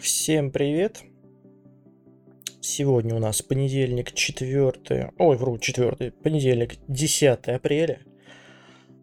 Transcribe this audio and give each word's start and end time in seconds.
Всем 0.00 0.50
привет! 0.50 1.02
Сегодня 2.62 3.14
у 3.14 3.18
нас 3.18 3.42
понедельник, 3.42 4.12
4... 4.12 5.12
Ой, 5.18 5.36
вру, 5.36 5.58
4. 5.58 6.12
Понедельник, 6.12 6.76
10 6.88 7.48
апреля. 7.48 8.00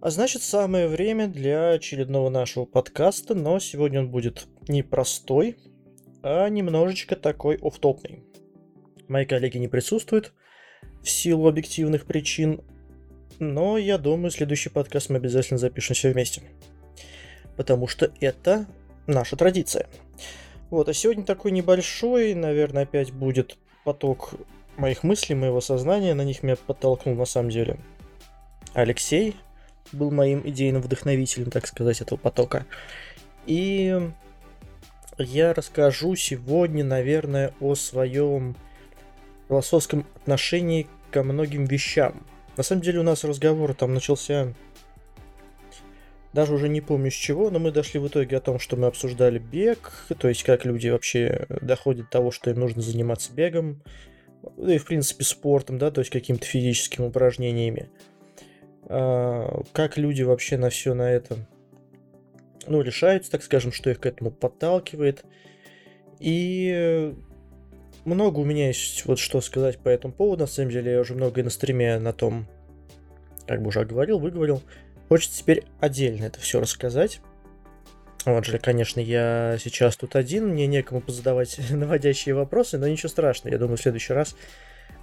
А 0.02 0.10
значит, 0.10 0.41
самое 0.41 0.88
время 0.88 1.28
для 1.28 1.73
очередного 1.73 2.29
нашего 2.29 2.65
подкаста, 2.65 3.36
но 3.36 3.60
сегодня 3.60 3.99
он 3.99 4.10
будет 4.10 4.47
не 4.68 4.81
простой, 4.81 5.57
а 6.23 6.49
немножечко 6.49 7.16
такой 7.16 7.58
офтопный. 7.62 8.24
Мои 9.08 9.26
коллеги 9.26 9.60
не 9.60 9.68
присутствуют 9.68 10.34
в 11.04 11.10
силу 11.12 11.48
объективных 11.48 12.08
причин, 12.08 12.62
но 13.38 13.78
я 13.78 14.00
думаю, 14.00 14.32
следующий 14.32 14.70
подкаст 14.70 15.12
мы 15.12 15.18
обязательно 15.18 15.60
запишем 15.60 15.94
все 15.94 16.12
вместе. 16.12 16.41
Потому 17.55 17.86
что 17.86 18.12
это 18.20 18.66
наша 19.05 19.36
традиция. 19.36 19.88
Вот, 20.70 20.90
а 20.90 20.94
сегодня 20.94 21.23
такой 21.23 21.52
небольшой, 21.52 22.34
наверное, 22.34 22.84
опять 22.84 23.12
будет 23.12 23.58
поток 23.86 24.34
моих 24.76 25.04
мыслей, 25.04 25.36
моего 25.36 25.62
сознания, 25.62 26.14
на 26.14 26.24
них 26.24 26.44
меня 26.44 26.55
подтолкнул 26.55 27.16
на 27.16 27.26
самом 27.26 27.50
деле 27.50 27.78
Алексей, 28.74 29.36
был 29.91 30.12
моим 30.12 30.41
идейным 30.46 30.82
вдохновителем, 30.82 31.52
так 31.52 31.68
сказать, 31.68 32.02
этого 32.02 32.20
потока. 32.20 32.66
И 33.46 34.12
я 35.18 35.54
расскажу 35.54 36.16
сегодня, 36.16 36.84
наверное, 36.84 37.54
о 37.62 37.76
своем 37.76 38.55
философском 39.48 40.05
отношении 40.16 40.88
ко 41.12 41.24
многим 41.24 41.66
вещам. 41.66 42.24
На 42.58 42.63
самом 42.63 42.82
деле 42.82 42.99
у 42.99 43.04
нас 43.04 43.24
разговор 43.24 43.74
там 43.74 43.94
начался 43.94 44.54
даже 46.38 46.54
уже 46.54 46.70
не 46.70 46.82
помню 46.82 47.09
с 47.09 47.16
чего, 47.16 47.50
но 47.50 47.58
мы 47.58 47.72
дошли 47.72 48.00
в 48.00 48.08
итоге 48.08 48.38
о 48.38 48.41
том, 48.41 48.59
что 48.59 48.76
мы 48.76 48.86
обсуждали 48.86 49.40
бег, 49.40 50.05
то 50.20 50.27
есть 50.27 50.44
как 50.44 50.66
люди 50.66 50.88
вообще 50.88 51.48
доходят 51.50 52.05
до 52.05 52.12
того, 52.12 52.30
что 52.30 52.52
им 52.52 52.60
нужно 52.60 52.84
заниматься 52.84 53.34
бегом, 53.34 53.82
ну 54.55 54.70
и 54.70 54.77
в 54.77 54.86
принципе 54.86 55.24
спортом, 55.24 55.80
да, 55.80 55.90
то 55.90 55.99
есть 55.99 56.12
какими-то 56.12 56.46
физическими 56.46 57.08
упражнениями. 57.08 57.90
А, 58.84 59.63
как 59.74 59.98
люди 59.98 60.21
вообще 60.21 60.58
на 60.58 60.70
все 60.70 60.93
на 60.93 61.10
это, 61.10 61.38
ну, 62.68 62.82
решаются, 62.82 63.32
так 63.32 63.41
скажем, 63.41 63.71
что 63.71 63.90
их 63.90 63.99
к 63.99 64.05
этому 64.05 64.30
подталкивает. 64.30 65.25
И 66.19 67.15
много 68.05 68.38
у 68.38 68.45
меня 68.45 68.67
есть 68.67 69.08
вот 69.08 69.17
что 69.17 69.41
сказать 69.41 69.80
по 69.80 69.89
этому 69.89 70.13
поводу. 70.13 70.41
На 70.41 70.47
самом 70.47 70.69
деле 70.69 70.91
я 70.91 70.99
уже 70.99 71.15
много 71.15 71.41
и 71.41 71.43
на 71.43 71.49
стриме 71.49 71.97
на 71.97 72.13
том, 72.13 72.45
как 73.47 73.63
бы 73.63 73.69
уже 73.69 73.83
говорил, 73.85 74.19
выговорил. 74.19 74.61
Хочется 75.09 75.39
теперь 75.39 75.63
отдельно 75.80 76.25
это 76.25 76.39
все 76.39 76.59
рассказать. 76.59 77.22
Вот 78.25 78.45
же, 78.45 78.59
конечно, 78.59 79.00
я 79.00 79.58
сейчас 79.58 79.95
тут 79.95 80.17
один, 80.17 80.49
мне 80.49 80.67
некому 80.67 80.99
позадавать 80.99 81.58
наводящие 81.69 82.36
вопросы, 82.36 82.77
но 82.77 82.88
ничего 82.88 83.09
страшного. 83.09 83.53
Я 83.53 83.59
думаю, 83.59 83.77
в 83.77 83.81
следующий 83.81 84.14
раз 84.14 84.36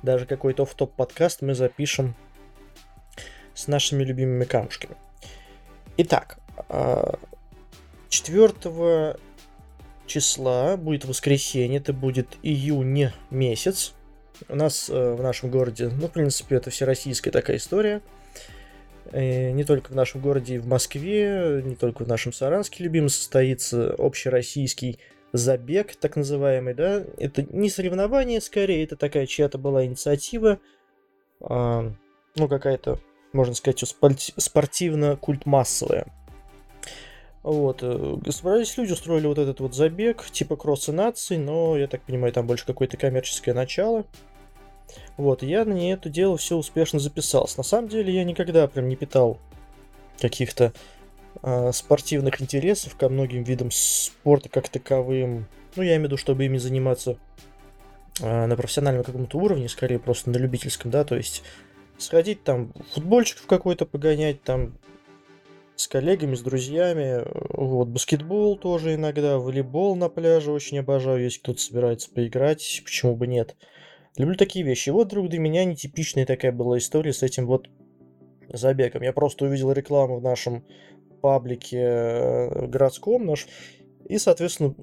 даже 0.02 0.26
какой-то 0.26 0.66
в 0.66 0.74
топ 0.74 0.94
подкаст 0.94 1.40
мы 1.40 1.54
запишем 1.54 2.14
с 3.54 3.66
нашими 3.66 4.04
любимыми 4.04 4.44
камушками. 4.44 4.96
Итак, 5.96 6.38
4 8.10 8.52
а, 8.64 9.16
числа 10.06 10.76
будет 10.76 11.06
воскресенье, 11.06 11.78
это 11.78 11.94
будет 11.94 12.36
июнь 12.42 13.10
месяц. 13.30 13.94
У 14.48 14.56
нас 14.56 14.90
э, 14.90 15.14
в 15.14 15.22
нашем 15.22 15.50
городе, 15.50 15.88
ну, 15.88 16.08
в 16.08 16.10
принципе, 16.10 16.56
это 16.56 16.68
всероссийская 16.70 17.32
такая 17.32 17.56
история– 17.56 18.02
Э, 19.12 19.50
не 19.50 19.64
только 19.64 19.90
в 19.90 19.94
нашем 19.94 20.20
городе, 20.20 20.56
и 20.56 20.58
в 20.58 20.66
Москве, 20.66 21.62
не 21.64 21.76
только 21.76 22.04
в 22.04 22.08
нашем 22.08 22.32
Саранске 22.32 22.84
любимый 22.84 23.08
состоится 23.08 23.94
общероссийский 23.98 24.98
забег, 25.32 25.96
так 25.96 26.16
называемый, 26.16 26.74
да, 26.74 27.04
это 27.18 27.44
не 27.50 27.68
соревнование, 27.68 28.40
скорее, 28.40 28.84
это 28.84 28.96
такая 28.96 29.26
чья-то 29.26 29.58
была 29.58 29.84
инициатива, 29.84 30.58
а, 31.40 31.92
ну, 32.36 32.48
какая-то, 32.48 33.00
можно 33.32 33.54
сказать, 33.54 33.82
спортивно-культ-массовая. 34.36 36.06
Вот, 37.42 37.80
э, 37.82 38.16
собрались 38.30 38.78
люди, 38.78 38.92
устроили 38.92 39.26
вот 39.26 39.38
этот 39.38 39.60
вот 39.60 39.74
забег, 39.74 40.24
типа 40.30 40.56
кросса 40.56 40.92
наций, 40.92 41.36
но, 41.36 41.76
я 41.76 41.88
так 41.88 42.00
понимаю, 42.02 42.32
там 42.32 42.46
больше 42.46 42.64
какое-то 42.64 42.96
коммерческое 42.96 43.54
начало. 43.54 44.06
Вот, 45.16 45.42
я 45.42 45.64
на 45.64 45.92
это 45.92 46.08
дело 46.08 46.36
все 46.36 46.56
успешно 46.56 46.98
записался. 46.98 47.58
На 47.58 47.64
самом 47.64 47.88
деле 47.88 48.12
я 48.12 48.24
никогда 48.24 48.66
прям 48.66 48.88
не 48.88 48.96
питал 48.96 49.38
каких-то 50.18 50.72
э, 51.42 51.72
спортивных 51.72 52.40
интересов 52.40 52.96
ко 52.96 53.08
многим 53.08 53.42
видам 53.42 53.70
спорта 53.70 54.48
как 54.48 54.68
таковым. 54.68 55.46
Ну, 55.76 55.82
я 55.82 55.90
имею 55.92 56.02
в 56.02 56.04
виду, 56.04 56.16
чтобы 56.16 56.44
ими 56.44 56.58
заниматься 56.58 57.16
э, 58.20 58.46
на 58.46 58.56
профессиональном 58.56 59.04
каком-то 59.04 59.38
уровне, 59.38 59.68
скорее 59.68 59.98
просто 59.98 60.30
на 60.30 60.36
любительском, 60.36 60.90
да, 60.90 61.04
то 61.04 61.16
есть 61.16 61.42
сходить 61.98 62.44
там 62.44 62.72
футбольчик 62.92 63.38
в 63.38 63.46
какой-то 63.46 63.86
погонять, 63.86 64.42
там 64.42 64.78
с 65.76 65.88
коллегами, 65.88 66.34
с 66.34 66.40
друзьями, 66.40 67.24
вот, 67.50 67.88
баскетбол 67.88 68.56
тоже 68.56 68.94
иногда, 68.94 69.38
волейбол 69.38 69.96
на 69.96 70.08
пляже 70.08 70.52
очень 70.52 70.78
обожаю, 70.78 71.24
если 71.24 71.40
кто-то 71.40 71.60
собирается 71.60 72.10
поиграть, 72.10 72.82
почему 72.84 73.16
бы 73.16 73.26
нет. 73.26 73.56
Люблю 74.16 74.36
такие 74.36 74.64
вещи. 74.64 74.90
Вот, 74.90 75.08
вдруг 75.08 75.28
для 75.28 75.40
меня 75.40 75.64
нетипичная 75.64 76.24
такая 76.24 76.52
была 76.52 76.78
история 76.78 77.12
с 77.12 77.22
этим 77.22 77.46
вот 77.46 77.68
забегом. 78.48 79.02
Я 79.02 79.12
просто 79.12 79.44
увидел 79.44 79.72
рекламу 79.72 80.18
в 80.18 80.22
нашем 80.22 80.64
паблике 81.20 81.78
э, 81.78 82.66
городском 82.66 83.26
наш, 83.26 83.46
и, 84.08 84.18
соответственно, 84.18 84.74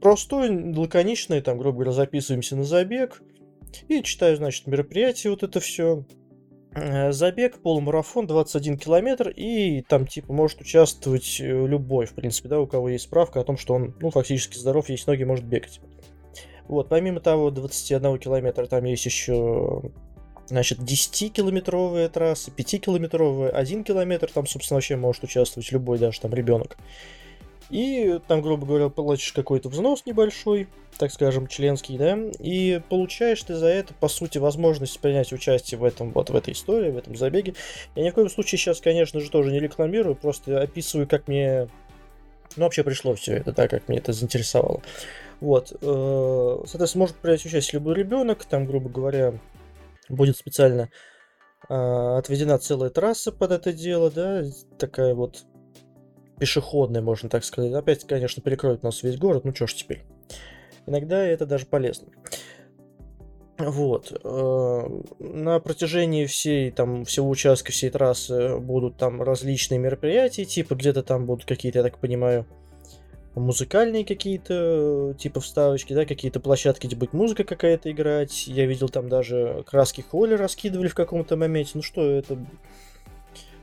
простой, 0.00 0.50
лаконичный, 0.74 1.40
там, 1.40 1.58
грубо 1.58 1.78
говоря, 1.78 1.92
записываемся 1.92 2.56
на 2.56 2.64
забег, 2.64 3.22
и 3.88 4.02
читаю, 4.02 4.36
значит, 4.36 4.66
мероприятие, 4.66 5.30
вот 5.30 5.42
это 5.42 5.60
все. 5.60 6.04
Э, 6.74 7.12
забег, 7.12 7.60
полумарафон, 7.60 8.26
21 8.26 8.78
километр, 8.78 9.28
и 9.28 9.82
там, 9.82 10.06
типа, 10.06 10.32
может 10.32 10.60
участвовать 10.60 11.38
э, 11.40 11.44
любой, 11.44 12.06
в 12.06 12.14
принципе, 12.14 12.48
да, 12.48 12.60
у 12.60 12.66
кого 12.66 12.88
есть 12.88 13.04
справка 13.04 13.40
о 13.40 13.44
том, 13.44 13.56
что 13.56 13.74
он, 13.74 13.94
ну, 14.00 14.10
фактически 14.10 14.56
здоров, 14.56 14.88
есть 14.88 15.06
ноги, 15.06 15.24
может 15.24 15.44
бегать. 15.44 15.80
Вот, 16.68 16.88
помимо 16.88 17.20
того, 17.20 17.50
21 17.50 18.18
километра 18.18 18.66
там 18.66 18.84
есть 18.84 19.06
еще 19.06 19.82
значит, 20.46 20.78
10-километровые 20.78 22.08
трассы, 22.08 22.50
5-километровые, 22.50 23.50
1 23.50 23.84
километр, 23.84 24.30
там, 24.32 24.46
собственно, 24.46 24.76
вообще 24.76 24.96
может 24.96 25.22
участвовать 25.24 25.70
любой, 25.72 25.98
даже 25.98 26.20
там 26.20 26.32
ребенок. 26.32 26.78
И 27.70 28.18
там, 28.28 28.40
грубо 28.40 28.66
говоря, 28.66 28.88
платишь 28.88 29.32
какой-то 29.32 29.68
взнос 29.68 30.06
небольшой, 30.06 30.68
так 30.96 31.12
скажем, 31.12 31.46
членский, 31.46 31.98
да, 31.98 32.18
и 32.38 32.80
получаешь 32.88 33.42
ты 33.42 33.54
за 33.54 33.66
это, 33.66 33.92
по 33.92 34.08
сути, 34.08 34.38
возможность 34.38 34.98
принять 35.00 35.32
участие 35.32 35.78
в 35.78 35.84
этом, 35.84 36.10
вот 36.12 36.30
в 36.30 36.36
этой 36.36 36.54
истории, 36.54 36.90
в 36.90 36.96
этом 36.96 37.14
забеге. 37.14 37.54
Я 37.94 38.04
ни 38.04 38.10
в 38.10 38.14
коем 38.14 38.30
случае 38.30 38.58
сейчас, 38.58 38.80
конечно 38.80 39.20
же, 39.20 39.30
тоже 39.30 39.52
не 39.52 39.60
рекламирую, 39.60 40.16
просто 40.16 40.62
описываю, 40.62 41.06
как 41.06 41.28
мне, 41.28 41.68
ну, 42.56 42.64
вообще 42.64 42.84
пришло 42.84 43.14
все 43.14 43.34
это, 43.34 43.52
да, 43.52 43.68
как 43.68 43.88
мне 43.88 43.98
это 43.98 44.12
заинтересовало. 44.12 44.82
Вот, 45.40 45.72
э, 45.72 46.58
соответственно, 46.66 47.02
может 47.02 47.16
принять 47.16 47.44
участие 47.44 47.78
любой 47.78 47.94
ребенок, 47.94 48.44
там, 48.44 48.66
грубо 48.66 48.88
говоря, 48.88 49.34
будет 50.08 50.36
специально 50.36 50.90
э, 51.68 51.74
отведена 51.74 52.58
целая 52.58 52.90
трасса 52.90 53.30
под 53.30 53.52
это 53.52 53.72
дело, 53.72 54.10
да, 54.10 54.42
такая 54.78 55.14
вот 55.14 55.44
пешеходная, 56.38 57.02
можно 57.02 57.28
так 57.28 57.44
сказать. 57.44 57.72
Опять, 57.72 58.06
конечно, 58.06 58.42
перекроет 58.42 58.82
нас 58.82 59.02
весь 59.02 59.18
город, 59.18 59.44
ну 59.44 59.54
что 59.54 59.66
ж 59.66 59.74
теперь. 59.74 60.04
Иногда 60.86 61.22
это 61.22 61.46
даже 61.46 61.66
полезно. 61.66 62.08
Вот. 63.58 64.12
Э, 64.22 64.88
на 65.18 65.58
протяжении 65.58 66.26
всей, 66.26 66.70
там, 66.70 67.04
всего 67.04 67.28
участка, 67.28 67.72
всей 67.72 67.90
трассы 67.90 68.56
будут 68.58 68.96
там 68.96 69.20
различные 69.20 69.78
мероприятия, 69.78 70.44
типа 70.44 70.76
где-то 70.76 71.02
там 71.02 71.26
будут 71.26 71.44
какие-то, 71.44 71.78
я 71.80 71.82
так 71.82 71.98
понимаю, 71.98 72.46
музыкальные 73.34 74.04
какие-то, 74.04 75.14
типа 75.18 75.40
вставочки, 75.40 75.92
да, 75.92 76.04
какие-то 76.04 76.40
площадки, 76.40 76.86
где 76.86 76.96
будет 76.96 77.12
музыка 77.12 77.44
какая-то 77.44 77.90
играть. 77.90 78.46
Я 78.46 78.66
видел 78.66 78.88
там 78.88 79.08
даже 79.08 79.64
краски 79.66 80.02
холли 80.02 80.34
раскидывали 80.34 80.88
в 80.88 80.94
каком-то 80.94 81.36
моменте. 81.36 81.72
Ну 81.74 81.82
что, 81.82 82.08
это 82.08 82.38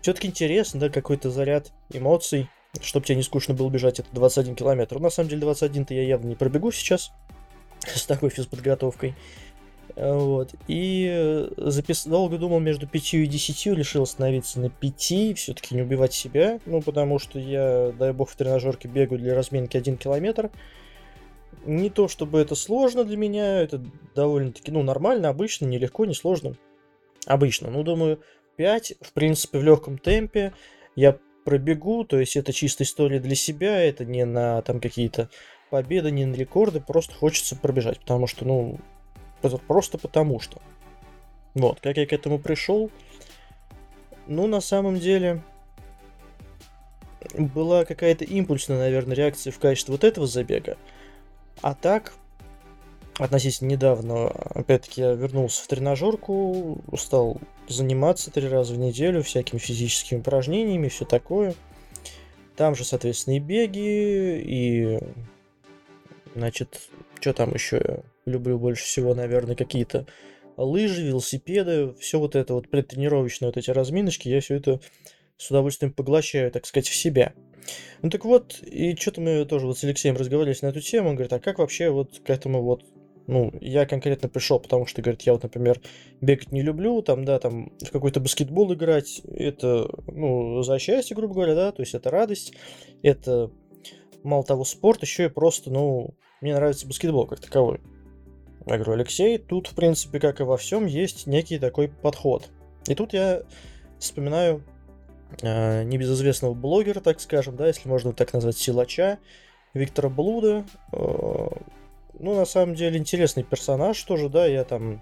все-таки 0.01 0.27
интересно, 0.27 0.81
да, 0.81 0.89
какой-то 0.89 1.29
заряд 1.29 1.71
эмоций, 1.91 2.49
чтобы 2.81 3.05
тебе 3.05 3.15
не 3.15 3.23
скучно 3.23 3.53
было 3.53 3.69
бежать 3.69 3.99
это 3.99 4.09
21 4.11 4.55
километр. 4.55 4.99
На 4.99 5.09
самом 5.09 5.29
деле 5.29 5.47
21-то 5.47 5.93
я 5.93 6.03
явно 6.03 6.27
не 6.27 6.35
пробегу 6.35 6.71
сейчас 6.71 7.11
с 7.85 8.05
такой 8.05 8.29
физподготовкой. 8.29 9.15
Вот. 9.95 10.53
И 10.67 11.07
э, 11.09 11.49
запис... 11.57 12.05
долго 12.05 12.37
думал 12.37 12.59
между 12.59 12.85
5 12.85 13.13
и 13.13 13.25
10, 13.27 13.77
решил 13.77 14.03
остановиться 14.03 14.59
на 14.59 14.69
5, 14.69 15.37
все-таки 15.37 15.73
не 15.73 15.83
убивать 15.83 16.13
себя, 16.13 16.59
ну, 16.65 16.81
потому 16.81 17.17
что 17.17 17.39
я, 17.39 17.93
дай 17.97 18.11
бог, 18.11 18.29
в 18.29 18.35
тренажерке 18.35 18.89
бегаю 18.89 19.19
для 19.19 19.35
разминки 19.35 19.77
1 19.77 19.97
километр. 19.97 20.51
Не 21.65 21.89
то, 21.89 22.07
чтобы 22.09 22.39
это 22.39 22.55
сложно 22.55 23.05
для 23.05 23.15
меня, 23.15 23.61
это 23.61 23.81
довольно-таки, 24.13 24.71
ну, 24.71 24.83
нормально, 24.83 25.29
обычно, 25.29 25.65
нелегко, 25.65 26.05
не 26.05 26.13
сложно. 26.13 26.55
Обычно, 27.25 27.71
ну, 27.71 27.83
думаю, 27.83 28.19
5, 28.57 28.95
в 28.99 29.13
принципе, 29.13 29.59
в 29.59 29.63
легком 29.63 29.97
темпе 29.97 30.51
я 30.95 31.17
пробегу, 31.45 32.03
то 32.03 32.19
есть 32.19 32.35
это 32.35 32.51
чисто 32.51 32.83
история 32.83 33.19
для 33.19 33.35
себя, 33.35 33.81
это 33.81 34.03
не 34.03 34.25
на 34.25 34.61
там 34.61 34.81
какие-то 34.81 35.29
победа, 35.69 36.11
ни 36.11 36.25
на 36.25 36.35
рекорды, 36.35 36.81
просто 36.81 37.13
хочется 37.13 37.55
пробежать, 37.55 37.99
потому 37.99 38.27
что, 38.27 38.45
ну, 38.45 38.79
просто 39.49 39.97
потому 39.97 40.39
что. 40.39 40.61
Вот, 41.53 41.79
как 41.79 41.97
я 41.97 42.05
к 42.05 42.13
этому 42.13 42.37
пришел, 42.37 42.91
ну, 44.27 44.47
на 44.47 44.59
самом 44.59 44.99
деле, 44.99 45.41
была 47.33 47.85
какая-то 47.85 48.25
импульсная, 48.25 48.77
наверное, 48.77 49.15
реакция 49.15 49.51
в 49.51 49.59
качестве 49.59 49.93
вот 49.93 50.03
этого 50.03 50.27
забега. 50.27 50.77
А 51.61 51.73
так, 51.73 52.13
относительно 53.17 53.69
недавно, 53.69 54.27
опять-таки, 54.27 55.01
я 55.01 55.13
вернулся 55.13 55.63
в 55.63 55.67
тренажерку, 55.67 56.81
стал 56.97 57.39
заниматься 57.67 58.31
три 58.31 58.47
раза 58.47 58.73
в 58.73 58.77
неделю 58.77 59.23
всякими 59.23 59.59
физическими 59.59 60.19
упражнениями, 60.19 60.89
все 60.89 61.05
такое. 61.05 61.55
Там 62.55 62.75
же, 62.75 62.85
соответственно, 62.85 63.35
и 63.35 63.39
беги, 63.39 64.41
и, 64.41 64.99
значит, 66.35 66.81
что 67.25 67.33
там 67.33 67.55
еще 67.55 67.81
я 67.83 68.03
люблю 68.31 68.59
больше 68.59 68.83
всего, 68.83 69.15
наверное, 69.15 69.55
какие-то 69.55 70.05
лыжи, 70.57 71.01
велосипеды, 71.01 71.95
все 71.95 72.19
вот 72.19 72.35
это 72.35 72.53
вот 72.53 72.69
предтренировочные 72.69 73.49
вот 73.49 73.57
эти 73.57 73.71
разминочки, 73.71 74.29
я 74.29 74.41
все 74.41 74.57
это 74.57 74.79
с 75.35 75.49
удовольствием 75.49 75.91
поглощаю, 75.91 76.51
так 76.51 76.67
сказать, 76.67 76.87
в 76.87 76.95
себя. 76.95 77.33
Ну 78.03 78.11
так 78.11 78.25
вот, 78.25 78.61
и 78.61 78.95
что-то 78.95 79.21
мы 79.21 79.43
тоже 79.45 79.65
вот 79.65 79.79
с 79.79 79.83
Алексеем 79.83 80.15
разговаривали 80.15 80.55
на 80.61 80.67
эту 80.67 80.81
тему, 80.81 81.09
он 81.09 81.15
говорит, 81.15 81.33
а 81.33 81.39
как 81.39 81.57
вообще 81.57 81.89
вот 81.89 82.19
к 82.19 82.29
этому 82.29 82.61
вот 82.61 82.83
ну, 83.25 83.51
я 83.59 83.87
конкретно 83.87 84.29
пришел, 84.29 84.59
потому 84.59 84.85
что, 84.85 85.01
говорит, 85.01 85.23
я 85.23 85.33
вот, 85.33 85.41
например, 85.41 85.81
бегать 86.21 86.51
не 86.51 86.61
люблю, 86.61 87.01
там, 87.01 87.25
да, 87.25 87.39
там, 87.39 87.71
в 87.81 87.89
какой-то 87.89 88.19
баскетбол 88.19 88.75
играть, 88.75 89.23
это, 89.25 89.89
ну, 90.05 90.61
за 90.61 90.77
счастье, 90.77 91.15
грубо 91.15 91.33
говоря, 91.33 91.55
да, 91.55 91.71
то 91.71 91.81
есть 91.81 91.95
это 91.95 92.11
радость, 92.11 92.53
это, 93.01 93.49
мало 94.21 94.43
того, 94.43 94.63
спорт, 94.63 95.01
еще 95.01 95.25
и 95.25 95.29
просто, 95.29 95.71
ну, 95.71 96.13
мне 96.41 96.53
нравится 96.53 96.87
баскетбол 96.87 97.27
как 97.27 97.39
таковой. 97.39 97.81
Я 98.65 98.77
говорю, 98.77 98.93
Алексей, 98.93 99.37
тут, 99.37 99.67
в 99.67 99.75
принципе, 99.75 100.19
как 100.19 100.39
и 100.39 100.43
во 100.43 100.57
всем, 100.57 100.85
есть 100.85 101.27
некий 101.27 101.59
такой 101.59 101.87
подход. 101.87 102.49
И 102.87 102.95
тут 102.95 103.13
я 103.13 103.43
вспоминаю 103.99 104.63
э, 105.41 105.83
небезызвестного 105.83 106.53
блогера, 106.53 106.99
так 106.99 107.19
скажем, 107.21 107.55
да, 107.55 107.67
если 107.67 107.87
можно 107.87 108.13
так 108.13 108.33
назвать, 108.33 108.57
силача, 108.57 109.19
Виктора 109.73 110.09
Блуда. 110.09 110.65
Э, 110.91 111.47
ну, 112.17 112.35
на 112.35 112.45
самом 112.45 112.75
деле, 112.75 112.97
интересный 112.97 113.43
персонаж 113.43 114.01
тоже, 114.03 114.29
да, 114.29 114.45
я 114.45 114.63
там 114.63 115.01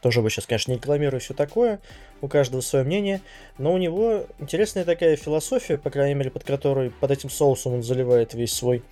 тоже 0.00 0.20
бы 0.20 0.30
сейчас, 0.30 0.46
конечно, 0.46 0.72
не 0.72 0.78
рекламирую 0.78 1.20
все 1.20 1.34
такое, 1.34 1.80
у 2.20 2.28
каждого 2.28 2.60
свое 2.60 2.84
мнение, 2.84 3.20
но 3.58 3.72
у 3.72 3.78
него 3.78 4.26
интересная 4.38 4.84
такая 4.84 5.16
философия, 5.16 5.78
по 5.78 5.90
крайней 5.90 6.14
мере, 6.14 6.30
под 6.30 6.44
которой, 6.44 6.90
под 6.90 7.10
этим 7.10 7.30
соусом 7.30 7.74
он 7.74 7.82
заливает 7.82 8.34
весь 8.34 8.52
свой, 8.52 8.82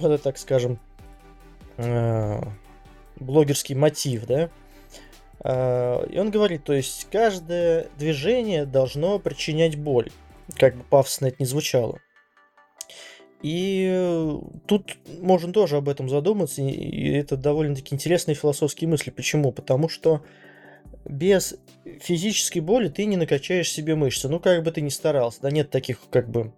вот 0.00 0.22
так 0.22 0.38
скажем, 0.38 0.78
э, 1.76 2.40
блогерский 3.16 3.74
мотив, 3.74 4.26
да. 4.26 4.50
А, 5.40 6.04
и 6.04 6.18
он 6.18 6.30
говорит, 6.30 6.64
то 6.64 6.72
есть 6.72 7.08
каждое 7.10 7.88
движение 7.98 8.64
должно 8.64 9.18
причинять 9.18 9.76
боль, 9.76 10.10
как 10.56 10.76
бы 10.76 10.84
пафосно 10.84 11.26
это 11.26 11.36
не 11.38 11.46
звучало. 11.46 12.00
И 13.42 14.38
тут 14.66 14.96
можно 15.20 15.52
тоже 15.52 15.76
об 15.76 15.90
этом 15.90 16.08
задуматься, 16.08 16.62
и 16.62 17.10
это 17.10 17.36
довольно-таки 17.36 17.94
интересные 17.94 18.34
философские 18.34 18.88
мысли. 18.88 19.10
Почему? 19.10 19.52
Потому 19.52 19.90
что 19.90 20.22
без 21.04 21.56
физической 22.00 22.60
боли 22.60 22.88
ты 22.88 23.04
не 23.04 23.18
накачаешь 23.18 23.70
себе 23.70 23.96
мышцы. 23.96 24.30
Ну, 24.30 24.40
как 24.40 24.62
бы 24.62 24.70
ты 24.70 24.80
ни 24.80 24.88
старался. 24.88 25.42
Да 25.42 25.50
нет 25.50 25.68
таких, 25.68 26.00
как 26.10 26.30
бы, 26.30 26.54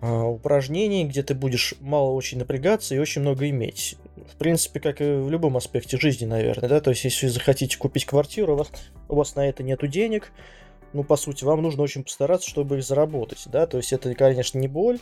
упражнений, 0.00 1.04
где 1.04 1.22
ты 1.22 1.34
будешь 1.34 1.74
мало 1.80 2.10
очень 2.10 2.38
напрягаться 2.38 2.94
и 2.94 2.98
очень 2.98 3.20
много 3.20 3.48
иметь. 3.50 3.96
В 4.32 4.36
принципе, 4.36 4.80
как 4.80 5.00
и 5.00 5.04
в 5.04 5.30
любом 5.30 5.56
аспекте 5.56 5.98
жизни, 5.98 6.24
наверное, 6.24 6.68
да, 6.68 6.80
то 6.80 6.90
есть 6.90 7.04
если 7.04 7.26
захотите 7.26 7.76
купить 7.76 8.06
квартиру, 8.06 8.54
у 8.54 8.56
вас, 8.56 8.70
у 9.08 9.16
вас 9.16 9.34
на 9.34 9.48
это 9.48 9.62
нету 9.62 9.86
денег, 9.86 10.32
ну, 10.92 11.04
по 11.04 11.16
сути, 11.16 11.44
вам 11.44 11.62
нужно 11.62 11.82
очень 11.82 12.02
постараться, 12.02 12.48
чтобы 12.48 12.78
их 12.78 12.84
заработать, 12.84 13.42
да, 13.46 13.66
то 13.66 13.76
есть 13.76 13.92
это, 13.92 14.14
конечно, 14.14 14.58
не 14.58 14.68
боль, 14.68 14.98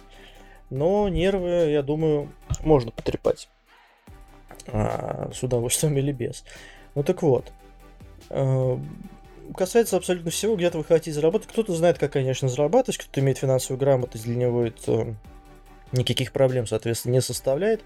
но 0.71 1.09
нервы, 1.09 1.71
я 1.71 1.83
думаю, 1.83 2.33
можно 2.61 2.91
потрепать 2.91 3.49
а, 4.67 5.31
с 5.33 5.43
удовольствием 5.43 5.97
или 5.97 6.13
без. 6.13 6.45
Ну 6.95 7.03
так 7.03 7.23
вот, 7.23 7.53
а, 8.31 8.81
касается 9.55 9.97
абсолютно 9.97 10.31
всего, 10.31 10.57
где-то 10.57 10.79
вы 10.79 10.85
хотите 10.85 11.13
заработать. 11.13 11.49
Кто-то 11.49 11.75
знает, 11.75 11.99
как, 11.99 12.13
конечно, 12.13 12.49
зарабатывать, 12.49 12.99
кто-то 12.99 13.21
имеет 13.21 13.39
финансовую 13.39 13.79
грамотность, 13.79 14.25
для 14.25 14.37
него 14.37 14.65
это 14.65 15.17
никаких 15.93 16.33
проблем, 16.33 16.67
соответственно, 16.67 17.13
не 17.15 17.21
составляет. 17.23 17.83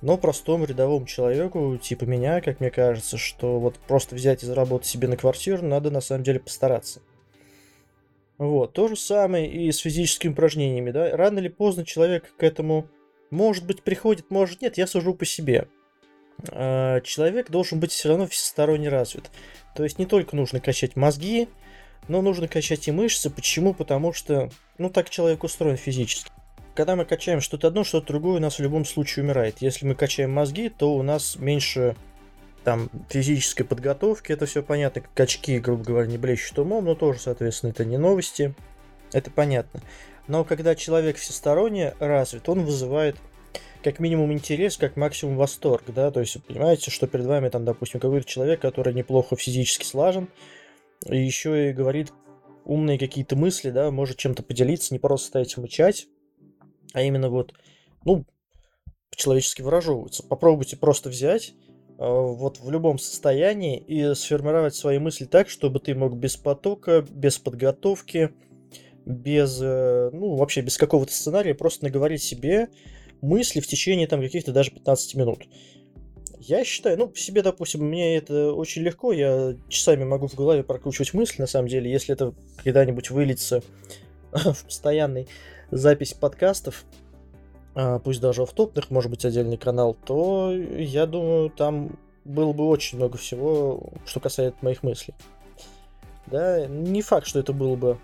Но 0.00 0.18
простому 0.18 0.64
рядовому 0.64 1.06
человеку, 1.06 1.78
типа 1.80 2.04
меня, 2.04 2.40
как 2.40 2.58
мне 2.58 2.70
кажется, 2.70 3.18
что 3.18 3.60
вот 3.60 3.76
просто 3.76 4.16
взять 4.16 4.42
и 4.42 4.46
заработать 4.46 4.88
себе 4.88 5.06
на 5.06 5.16
квартиру, 5.16 5.64
надо 5.64 5.90
на 5.90 6.00
самом 6.00 6.24
деле 6.24 6.40
постараться. 6.40 7.00
Вот, 8.38 8.72
то 8.72 8.88
же 8.88 8.96
самое 8.96 9.48
и 9.48 9.70
с 9.70 9.78
физическими 9.78 10.32
упражнениями, 10.32 10.90
да. 10.90 11.16
Рано 11.16 11.38
или 11.38 11.48
поздно 11.48 11.84
человек 11.84 12.34
к 12.36 12.42
этому, 12.42 12.88
может 13.30 13.64
быть, 13.64 13.82
приходит, 13.82 14.30
может 14.30 14.60
нет, 14.60 14.76
я 14.78 14.88
сужу 14.88 15.14
по 15.14 15.24
себе. 15.24 15.68
А, 16.50 17.00
человек 17.02 17.50
должен 17.50 17.78
быть 17.78 17.92
все 17.92 18.08
равно 18.08 18.26
всесторонне 18.26 18.88
развит. 18.88 19.30
То 19.74 19.84
есть 19.84 19.98
не 19.98 20.06
только 20.06 20.36
нужно 20.36 20.60
качать 20.60 20.96
мозги, 20.96 21.48
но 22.08 22.22
нужно 22.22 22.48
качать 22.48 22.88
и 22.88 22.92
мышцы. 22.92 23.30
Почему? 23.30 23.74
Потому 23.74 24.12
что, 24.12 24.50
ну, 24.78 24.90
так 24.90 25.10
человек 25.10 25.44
устроен 25.44 25.76
физически. 25.76 26.30
Когда 26.74 26.96
мы 26.96 27.04
качаем 27.04 27.40
что-то 27.40 27.68
одно, 27.68 27.84
что-то 27.84 28.08
другое, 28.08 28.36
у 28.36 28.40
нас 28.40 28.58
в 28.58 28.62
любом 28.62 28.84
случае 28.84 29.24
умирает. 29.24 29.56
Если 29.60 29.86
мы 29.86 29.94
качаем 29.94 30.32
мозги, 30.32 30.68
то 30.70 30.94
у 30.94 31.02
нас 31.02 31.36
меньше 31.36 31.96
там 32.64 32.90
физической 33.08 33.64
подготовки, 33.64 34.32
это 34.32 34.46
все 34.46 34.62
понятно, 34.62 35.02
как 35.02 35.20
очки, 35.20 35.58
грубо 35.58 35.82
говоря, 35.84 36.06
не 36.06 36.18
блещут 36.18 36.60
умом, 36.60 36.84
но 36.84 36.94
тоже, 36.94 37.18
соответственно, 37.18 37.70
это 37.70 37.84
не 37.84 37.98
новости, 37.98 38.54
это 39.12 39.30
понятно. 39.30 39.80
Но 40.28 40.44
когда 40.44 40.74
человек 40.74 41.16
всесторонне 41.16 41.94
развит, 41.98 42.48
он 42.48 42.64
вызывает 42.64 43.16
как 43.82 43.98
минимум 43.98 44.32
интерес, 44.32 44.76
как 44.76 44.96
максимум 44.96 45.36
восторг, 45.36 45.84
да, 45.88 46.10
то 46.10 46.20
есть 46.20 46.42
понимаете, 46.44 46.90
что 46.90 47.06
перед 47.06 47.26
вами 47.26 47.48
там, 47.48 47.64
допустим, 47.64 48.00
какой-то 48.00 48.26
человек, 48.26 48.60
который 48.60 48.94
неплохо 48.94 49.36
физически 49.36 49.84
слажен, 49.84 50.28
и 51.06 51.16
еще 51.16 51.70
и 51.70 51.72
говорит 51.72 52.12
умные 52.64 52.98
какие-то 52.98 53.36
мысли, 53.36 53.70
да, 53.70 53.90
может 53.90 54.16
чем-то 54.18 54.42
поделиться, 54.42 54.94
не 54.94 54.98
просто 54.98 55.28
стоять 55.28 55.56
мычать, 55.56 56.06
а 56.92 57.02
именно 57.02 57.28
вот, 57.28 57.54
ну, 58.04 58.24
по-человечески 59.10 59.62
выраживаться. 59.62 60.22
Попробуйте 60.22 60.76
просто 60.76 61.08
взять 61.08 61.50
э, 61.50 61.94
вот 61.98 62.60
в 62.60 62.70
любом 62.70 62.98
состоянии 62.98 63.78
и 63.78 64.14
сформировать 64.14 64.74
свои 64.74 64.98
мысли 64.98 65.24
так, 65.24 65.48
чтобы 65.48 65.80
ты 65.80 65.94
мог 65.94 66.16
без 66.16 66.36
потока, 66.36 67.04
без 67.10 67.38
подготовки, 67.38 68.30
без, 69.04 69.60
э, 69.60 70.10
ну, 70.12 70.36
вообще 70.36 70.60
без 70.60 70.78
какого-то 70.78 71.12
сценария 71.12 71.54
просто 71.54 71.84
наговорить 71.84 72.22
себе 72.22 72.68
мысли 73.22 73.60
в 73.60 73.66
течение 73.66 74.06
там 74.06 74.20
каких-то 74.20 74.52
даже 74.52 74.70
15 74.72 75.14
минут. 75.14 75.46
Я 76.38 76.64
считаю, 76.64 76.98
ну, 76.98 77.14
себе, 77.14 77.42
допустим, 77.42 77.86
мне 77.86 78.16
это 78.16 78.52
очень 78.52 78.82
легко, 78.82 79.12
я 79.12 79.56
часами 79.68 80.04
могу 80.04 80.26
в 80.26 80.34
голове 80.34 80.64
прокручивать 80.64 81.14
мысли, 81.14 81.40
на 81.40 81.46
самом 81.46 81.68
деле, 81.68 81.90
если 81.90 82.14
это 82.14 82.34
когда-нибудь 82.64 83.10
выльется 83.10 83.62
в 84.32 84.64
постоянный 84.64 85.28
запись 85.70 86.14
подкастов, 86.14 86.84
а, 87.74 88.00
пусть 88.00 88.20
даже 88.20 88.44
в 88.44 88.52
топных, 88.52 88.90
может 88.90 89.10
быть, 89.10 89.24
отдельный 89.24 89.56
канал, 89.56 89.94
то 89.94 90.52
я 90.52 91.06
думаю, 91.06 91.50
там 91.50 91.96
было 92.24 92.52
бы 92.52 92.66
очень 92.66 92.98
много 92.98 93.18
всего, 93.18 93.92
что 94.04 94.18
касается 94.18 94.58
моих 94.62 94.82
мыслей. 94.82 95.14
Да, 96.26 96.66
не 96.66 97.02
факт, 97.02 97.26
что 97.26 97.38
это 97.38 97.52
было 97.52 97.76
бы 97.76 97.98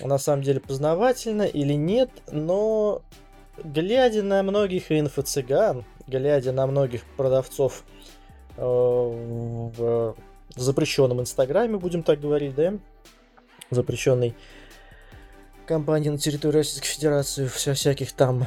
на 0.00 0.18
самом 0.18 0.42
деле 0.42 0.60
познавательно 0.60 1.42
или 1.42 1.74
нет, 1.74 2.10
но 2.30 3.02
глядя 3.58 4.22
на 4.22 4.42
многих 4.42 4.90
инфо-цыган, 4.90 5.84
глядя 6.06 6.52
на 6.52 6.66
многих 6.66 7.04
продавцов 7.16 7.84
э, 8.56 8.62
в 8.62 10.16
запрещенном 10.56 11.20
инстаграме, 11.20 11.76
будем 11.78 12.02
так 12.02 12.20
говорить, 12.20 12.54
да, 12.54 12.74
запрещенной 13.70 14.34
компании 15.66 16.10
на 16.10 16.18
территории 16.18 16.58
Российской 16.58 16.88
Федерации, 16.88 17.46
вся 17.46 17.74
всяких 17.74 18.12
там 18.12 18.46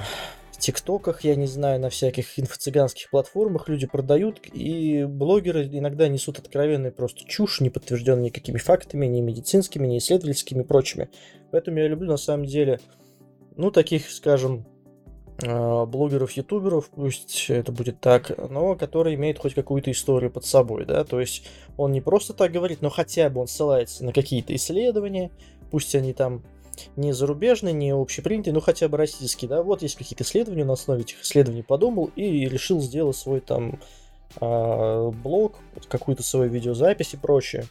тиктоках, 0.57 1.23
я 1.23 1.35
не 1.35 1.45
знаю, 1.45 1.79
на 1.79 1.89
всяких 1.89 2.39
инфо-цыганских 2.39 3.09
платформах 3.11 3.69
люди 3.69 3.85
продают, 3.85 4.39
и 4.51 5.05
блогеры 5.05 5.67
иногда 5.67 6.07
несут 6.07 6.39
откровенную 6.39 6.91
просто 6.91 7.25
чушь, 7.25 7.61
не 7.61 7.69
подтвержденную 7.69 8.25
никакими 8.25 8.57
фактами, 8.57 9.05
ни 9.05 9.21
медицинскими, 9.21 9.85
ни 9.85 9.97
исследовательскими 9.99 10.63
и 10.63 10.65
прочими. 10.65 11.09
Поэтому 11.51 11.77
я 11.77 11.87
люблю 11.87 12.09
на 12.09 12.17
самом 12.17 12.45
деле, 12.45 12.79
ну, 13.55 13.69
таких, 13.69 14.09
скажем, 14.09 14.65
блогеров, 15.39 16.31
ютуберов, 16.31 16.89
пусть 16.89 17.49
это 17.49 17.71
будет 17.71 17.99
так, 17.99 18.31
но 18.49 18.75
который 18.75 19.15
имеет 19.15 19.37
хоть 19.37 19.53
какую-то 19.53 19.91
историю 19.91 20.31
под 20.31 20.45
собой, 20.45 20.85
да, 20.85 21.03
то 21.03 21.19
есть 21.19 21.45
он 21.75 21.91
не 21.91 21.99
просто 21.99 22.33
так 22.33 22.51
говорит, 22.51 22.81
но 22.81 22.89
хотя 22.89 23.29
бы 23.29 23.41
он 23.41 23.47
ссылается 23.47 24.05
на 24.05 24.13
какие-то 24.13 24.55
исследования, 24.55 25.31
пусть 25.71 25.93
они 25.93 26.13
там 26.13 26.43
не 26.95 27.13
зарубежный, 27.13 27.73
не 27.73 27.91
общепринятый, 27.91 28.53
но 28.53 28.61
хотя 28.61 28.87
бы 28.87 28.97
российский, 28.97 29.47
да, 29.47 29.63
вот 29.63 29.81
есть 29.81 29.95
какие-то 29.95 30.23
исследования, 30.23 30.65
на 30.65 30.73
основе 30.73 31.01
этих 31.01 31.21
исследований 31.21 31.63
подумал 31.63 32.11
и 32.15 32.47
решил 32.47 32.79
сделать 32.81 33.17
свой 33.17 33.39
там 33.39 33.79
э, 34.39 35.11
блог, 35.23 35.55
какую-то 35.87 36.23
свою 36.23 36.49
видеозапись 36.49 37.13
и 37.13 37.17
прочее. 37.17 37.65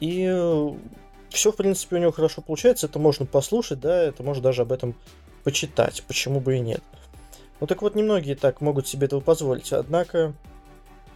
И 0.00 0.26
э, 0.28 0.70
все, 1.30 1.52
в 1.52 1.56
принципе, 1.56 1.96
у 1.96 1.98
него 1.98 2.12
хорошо 2.12 2.42
получается, 2.42 2.86
это 2.86 2.98
можно 2.98 3.26
послушать, 3.26 3.80
да, 3.80 4.02
это 4.02 4.22
можно 4.22 4.42
даже 4.42 4.62
об 4.62 4.72
этом 4.72 4.94
почитать, 5.48 6.02
почему 6.06 6.40
бы 6.40 6.58
и 6.58 6.60
нет. 6.60 6.82
Ну 7.58 7.66
так 7.66 7.80
вот, 7.80 7.94
немногие 7.94 8.36
так 8.36 8.60
могут 8.60 8.86
себе 8.86 9.06
этого 9.06 9.20
позволить, 9.20 9.72
однако 9.72 10.34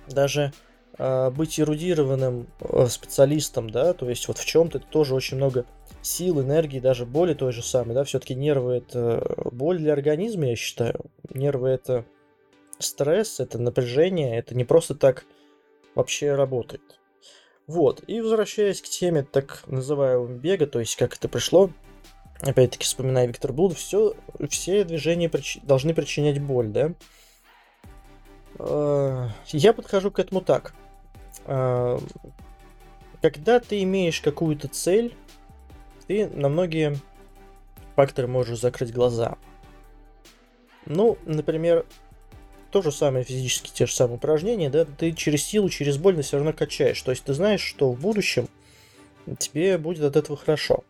даже 0.09 0.55
э, 0.97 1.31
быть 1.31 1.61
эрудированным 1.61 2.47
э, 2.61 2.87
специалистом, 2.87 3.69
да, 3.69 3.93
то 3.93 4.09
есть 4.09 4.29
вот 4.29 4.39
в 4.39 4.47
чем-то 4.47 4.79
это 4.79 4.87
тоже 4.87 5.15
очень 5.15 5.37
много 5.37 5.67
сил, 6.01 6.41
энергии, 6.41 6.81
даже 6.81 7.05
боли 7.05 7.35
той 7.35 7.53
же 7.53 7.63
самой, 7.63 7.95
да, 7.95 8.05
все-таки 8.05 8.35
нервы 8.35 8.77
это 8.77 9.51
боль 9.53 9.77
для 9.77 9.93
организма, 9.93 10.47
я 10.47 10.57
считаю. 10.57 11.05
Нервы 11.29 11.69
это 11.69 12.07
стресс, 12.79 13.39
это 13.39 13.59
напряжение, 13.59 14.39
это 14.39 14.55
не 14.55 14.65
просто 14.65 14.95
так 14.95 15.27
вообще 15.95 16.35
работает. 16.35 16.99
Вот, 17.67 18.03
и 18.07 18.23
возвращаясь 18.23 18.81
к 18.81 18.87
теме 18.87 19.25
так 19.31 19.63
называемого 19.67 20.27
бега, 20.27 20.67
то 20.67 20.81
есть 20.81 20.97
как 20.97 21.17
это 21.17 21.29
пришло, 21.29 21.71
опять-таки 22.43 22.85
вспоминая 22.85 23.27
Виктор 23.27 23.53
Блуд, 23.53 23.77
все, 23.77 24.15
все 24.51 24.85
движения 24.85 25.29
прич... 25.29 25.59
должны 25.63 25.95
причинять 25.95 26.41
боль, 26.41 26.69
да? 26.69 26.93
А, 28.59 29.29
я 29.49 29.73
подхожу 29.73 30.11
к 30.11 30.19
этому 30.19 30.41
так. 30.41 30.75
А, 31.47 31.99
когда 33.21 33.61
ты 33.61 33.83
имеешь 33.83 34.21
какую-то 34.21 34.69
цель, 34.69 35.15
ты 36.07 36.29
на 36.29 36.49
многие 36.49 36.99
факторы 37.95 38.27
можешь 38.27 38.61
закрыть 38.61 38.93
глаза. 38.93 39.39
Ну, 40.85 41.17
например, 41.25 41.87
то 42.73 42.83
же 42.83 42.91
самое 42.91 43.25
физически, 43.25 43.71
те 43.73 43.87
же 43.87 43.95
самые 43.95 44.17
упражнения, 44.17 44.69
да, 44.69 44.85
ты 44.85 45.13
через 45.13 45.45
силу, 45.45 45.69
через 45.69 45.99
боль, 45.99 46.17
но 46.17 46.23
все 46.23 46.39
равно 46.39 46.53
качаешь. 46.53 47.01
То 47.03 47.13
есть 47.13 47.23
ты 47.23 47.35
знаешь, 47.35 47.61
что 47.61 47.93
в 47.93 48.01
будущем 48.01 48.49
тебе 49.39 49.79
будет 49.79 50.03
от 50.03 50.17
этого 50.17 50.37
хорошо. 50.37 50.83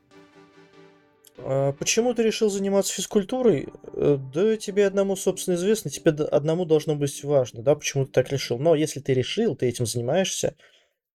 А 1.38 1.72
почему 1.72 2.14
ты 2.14 2.22
решил 2.22 2.50
заниматься 2.50 2.92
физкультурой? 2.92 3.68
Э, 3.94 4.18
да 4.32 4.56
тебе 4.56 4.86
одному, 4.86 5.16
собственно, 5.16 5.54
известно, 5.54 5.90
тебе 5.90 6.12
одному 6.12 6.64
должно 6.64 6.94
быть 6.94 7.22
важно, 7.24 7.62
да, 7.62 7.74
почему 7.74 8.06
ты 8.06 8.12
так 8.12 8.30
решил. 8.30 8.58
Но 8.58 8.74
если 8.74 9.00
ты 9.00 9.14
решил, 9.14 9.56
ты 9.56 9.66
этим 9.66 9.86
занимаешься, 9.86 10.54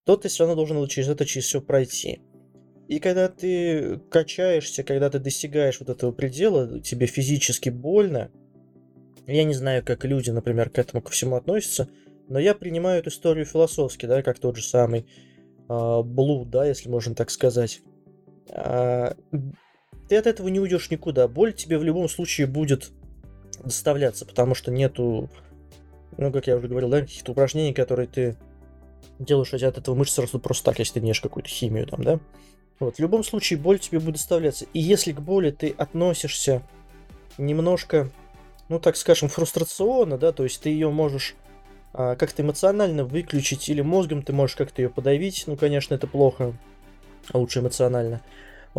то 0.06 0.16
ты 0.18 0.30
все 0.30 0.46
равно 0.46 0.56
должен 0.56 0.88
через 0.88 1.10
это 1.10 1.26
через 1.26 1.46
все 1.46 1.62
пройти. 1.62 2.22
И 2.88 3.00
когда 3.00 3.28
ты 3.28 4.00
качаешься, 4.10 4.84
когда 4.84 5.10
ты 5.10 5.20
достигаешь 5.20 5.80
вот 5.80 5.90
этого 5.90 6.12
предела, 6.12 6.80
тебе 6.80 7.06
физически 7.06 7.70
больно. 7.70 8.32
Я 9.26 9.44
не 9.44 9.54
знаю, 9.54 9.84
как 9.84 10.06
люди, 10.06 10.30
например, 10.30 10.70
к 10.70 10.80
этому 10.80 11.02
ко 11.02 11.12
всему 11.12 11.36
относятся, 11.36 11.90
но 12.30 12.40
я 12.40 12.56
принимаю 12.56 13.00
эту 13.00 13.10
историю 13.10 13.46
философски, 13.46 14.06
да, 14.06 14.22
как 14.24 14.40
тот 14.40 14.56
же 14.56 14.64
самый 14.64 15.06
э, 15.70 16.02
да, 16.46 16.66
если 16.66 16.90
можно 16.90 17.14
так 17.14 17.30
сказать. 17.30 17.82
Э, 18.50 19.14
ты 20.08 20.18
от 20.18 20.28
этого 20.28 20.48
не 20.48 20.60
уйдешь 20.60 20.90
никуда. 20.90 21.28
Боль 21.28 21.54
тебе 21.54 21.78
в 21.78 21.84
любом 21.84 22.10
случае 22.10 22.48
будет 22.48 22.92
доставляться, 23.64 24.26
потому 24.26 24.56
что 24.56 24.72
нету, 24.72 25.30
ну, 26.18 26.32
как 26.32 26.48
я 26.48 26.58
уже 26.58 26.68
говорил, 26.68 26.90
да, 26.90 27.02
каких-то 27.02 27.32
упражнений, 27.32 27.74
которые 27.74 28.08
ты 28.08 28.38
делаешь, 29.20 29.54
от 29.54 29.78
этого 29.78 29.96
мышцы 29.96 30.22
растут 30.22 30.44
просто 30.44 30.66
так, 30.66 30.80
если 30.80 30.96
ты 30.96 31.02
не 31.02 31.10
ешь 31.10 31.22
какую-то 31.22 31.50
химию 31.50 31.88
там, 31.88 32.04
да. 32.04 32.20
Вот, 32.80 32.98
в 32.98 33.00
любом 33.00 33.24
случае 33.24 33.58
боль 33.58 33.80
тебе 33.80 34.00
будет 34.00 34.16
доставляться. 34.16 34.66
И 34.74 34.80
если 34.80 35.12
к 35.12 35.20
боли 35.20 35.50
ты 35.50 35.74
относишься 35.78 36.62
немножко, 37.38 38.12
ну 38.70 38.80
так 38.80 38.96
скажем, 38.96 39.30
фрустрационно, 39.30 40.18
да, 40.18 40.32
то 40.32 40.44
есть 40.44 40.62
ты 40.62 40.70
ее 40.70 40.92
можешь 40.92 41.36
а, 41.94 42.16
как-то 42.16 42.44
эмоционально 42.44 43.04
выключить 43.04 43.70
или 43.70 43.82
мозгом 43.82 44.22
ты 44.22 44.34
можешь 44.34 44.56
как-то 44.56 44.82
ее 44.82 44.90
подавить, 44.90 45.46
ну, 45.48 45.56
конечно, 45.56 45.96
это 45.96 46.06
плохо, 46.06 46.54
а 47.32 47.40
лучше 47.40 47.60
эмоционально, 47.60 48.22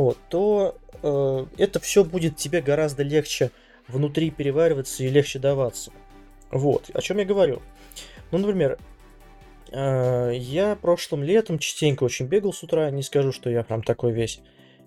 вот, 0.03 0.19
то 0.29 0.77
э, 1.03 1.47
это 1.57 1.81
все 1.81 2.05
будет 2.05 2.37
тебе 2.37 2.61
гораздо 2.61 3.03
легче 3.03 3.51
внутри 3.87 4.31
перевариваться 4.31 5.03
и 5.03 5.09
легче 5.09 5.39
даваться. 5.39 5.93
Вот, 6.51 6.91
о 6.95 7.01
чем 7.01 7.19
я 7.19 7.25
говорю. 7.25 7.63
Ну, 8.31 8.39
например, 8.39 8.79
Э, 9.71 10.31
я 10.35 10.77
прошлым 10.77 11.23
летом 11.23 11.59
частенько 11.59 12.05
очень 12.05 12.27
бегал 12.27 12.53
с 12.53 12.63
утра, 12.63 12.91
не 12.91 13.03
скажу, 13.03 13.33
что 13.33 13.51
я 13.51 13.63
прям 13.63 13.83
такой 13.83 14.13
весь 14.13 14.41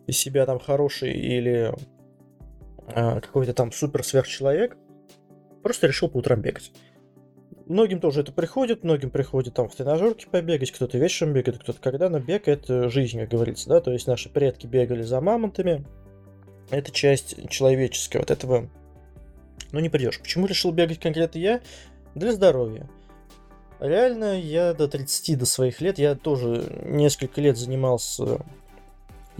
из 0.07 0.17
себя 0.17 0.45
там 0.45 0.59
хороший 0.59 1.13
или 1.13 1.73
э, 2.87 3.21
какой-то 3.21 3.53
там 3.53 3.71
супер 3.71 4.03
сверхчеловек. 4.03 4.77
Просто 5.61 5.87
решил 5.87 6.09
по 6.09 6.17
утрам 6.17 6.41
бегать. 6.41 6.71
Многим 7.71 8.01
тоже 8.01 8.19
это 8.19 8.33
приходит, 8.33 8.83
многим 8.83 9.09
приходит 9.09 9.53
там 9.53 9.69
в 9.69 9.75
тренажерке 9.75 10.27
побегать, 10.27 10.71
кто-то 10.71 10.97
вечером 10.97 11.31
бегает, 11.31 11.57
кто-то 11.59 11.79
когда, 11.79 12.09
но 12.09 12.19
бег 12.19 12.49
это 12.49 12.89
жизнь, 12.89 13.17
как 13.17 13.29
говорится, 13.29 13.69
да, 13.69 13.79
то 13.79 13.93
есть 13.93 14.07
наши 14.07 14.27
предки 14.27 14.67
бегали 14.67 15.03
за 15.03 15.21
мамонтами, 15.21 15.85
это 16.69 16.91
часть 16.91 17.49
человеческая, 17.49 18.19
вот 18.19 18.29
этого, 18.29 18.69
ну 19.71 19.79
не 19.79 19.87
придешь. 19.87 20.19
Почему 20.19 20.47
решил 20.47 20.73
бегать 20.73 20.99
конкретно 20.99 21.39
я? 21.39 21.61
Для 22.13 22.33
здоровья. 22.33 22.89
Реально, 23.79 24.37
я 24.37 24.73
до 24.73 24.89
30, 24.89 25.39
до 25.39 25.45
своих 25.45 25.79
лет, 25.79 25.97
я 25.97 26.15
тоже 26.15 26.65
несколько 26.83 27.39
лет 27.39 27.55
занимался 27.55 28.45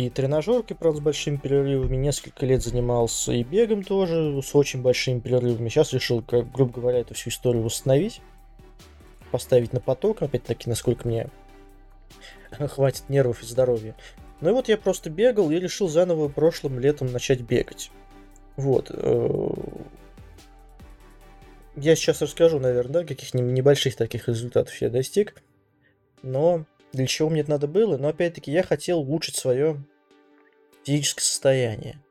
и 0.06 0.10
тренажеркой, 0.10 0.78
правда, 0.78 1.00
с 1.00 1.04
большими 1.04 1.38
перерывами, 1.38 1.96
несколько 1.96 2.46
лет 2.46 2.64
занимался 2.64 3.32
и 3.32 3.44
бегом 3.44 3.84
тоже, 3.84 4.42
с 4.42 4.56
очень 4.56 4.82
большими 4.82 5.20
перерывами. 5.20 5.70
Сейчас 5.70 5.94
решил, 5.94 6.22
как, 6.22 6.52
грубо 6.52 6.74
говоря, 6.74 7.00
эту 7.00 7.14
всю 7.14 7.30
историю 7.30 7.64
восстановить, 7.64 8.22
поставить 9.32 9.74
на 9.74 9.80
поток, 9.80 10.22
опять-таки, 10.22 10.70
насколько 10.70 11.08
мне 11.08 11.30
хватит 12.52 13.10
нервов 13.10 13.44
и 13.44 13.46
здоровья. 13.46 13.96
Ну 14.42 14.50
и 14.50 14.54
вот 14.54 14.68
я 14.68 14.78
просто 14.78 15.10
бегал 15.10 15.52
и 15.52 15.60
решил 15.60 15.88
заново 15.88 16.28
прошлым 16.28 16.80
летом 16.80 17.12
начать 17.12 17.42
бегать. 17.42 17.92
Вот. 18.56 18.92
Э, 18.92 19.50
я 21.76 21.96
сейчас 21.96 22.22
расскажу, 22.22 22.60
наверное, 22.60 23.02
да, 23.02 23.06
каких 23.06 23.34
небольших 23.34 23.96
таких 23.96 24.28
результатов 24.28 24.76
я 24.82 24.90
достиг. 24.90 25.42
Но 26.24 26.66
для 26.92 27.08
чего 27.08 27.30
мне 27.30 27.42
это 27.42 27.52
надо 27.52 27.68
было? 27.68 27.98
Но 27.98 28.10
опять-таки 28.10 28.52
я 28.52 28.64
хотел 28.64 29.00
улучшить 29.00 29.36
свое 29.36 29.84
физическое 30.84 31.24
состояние. 31.24 32.02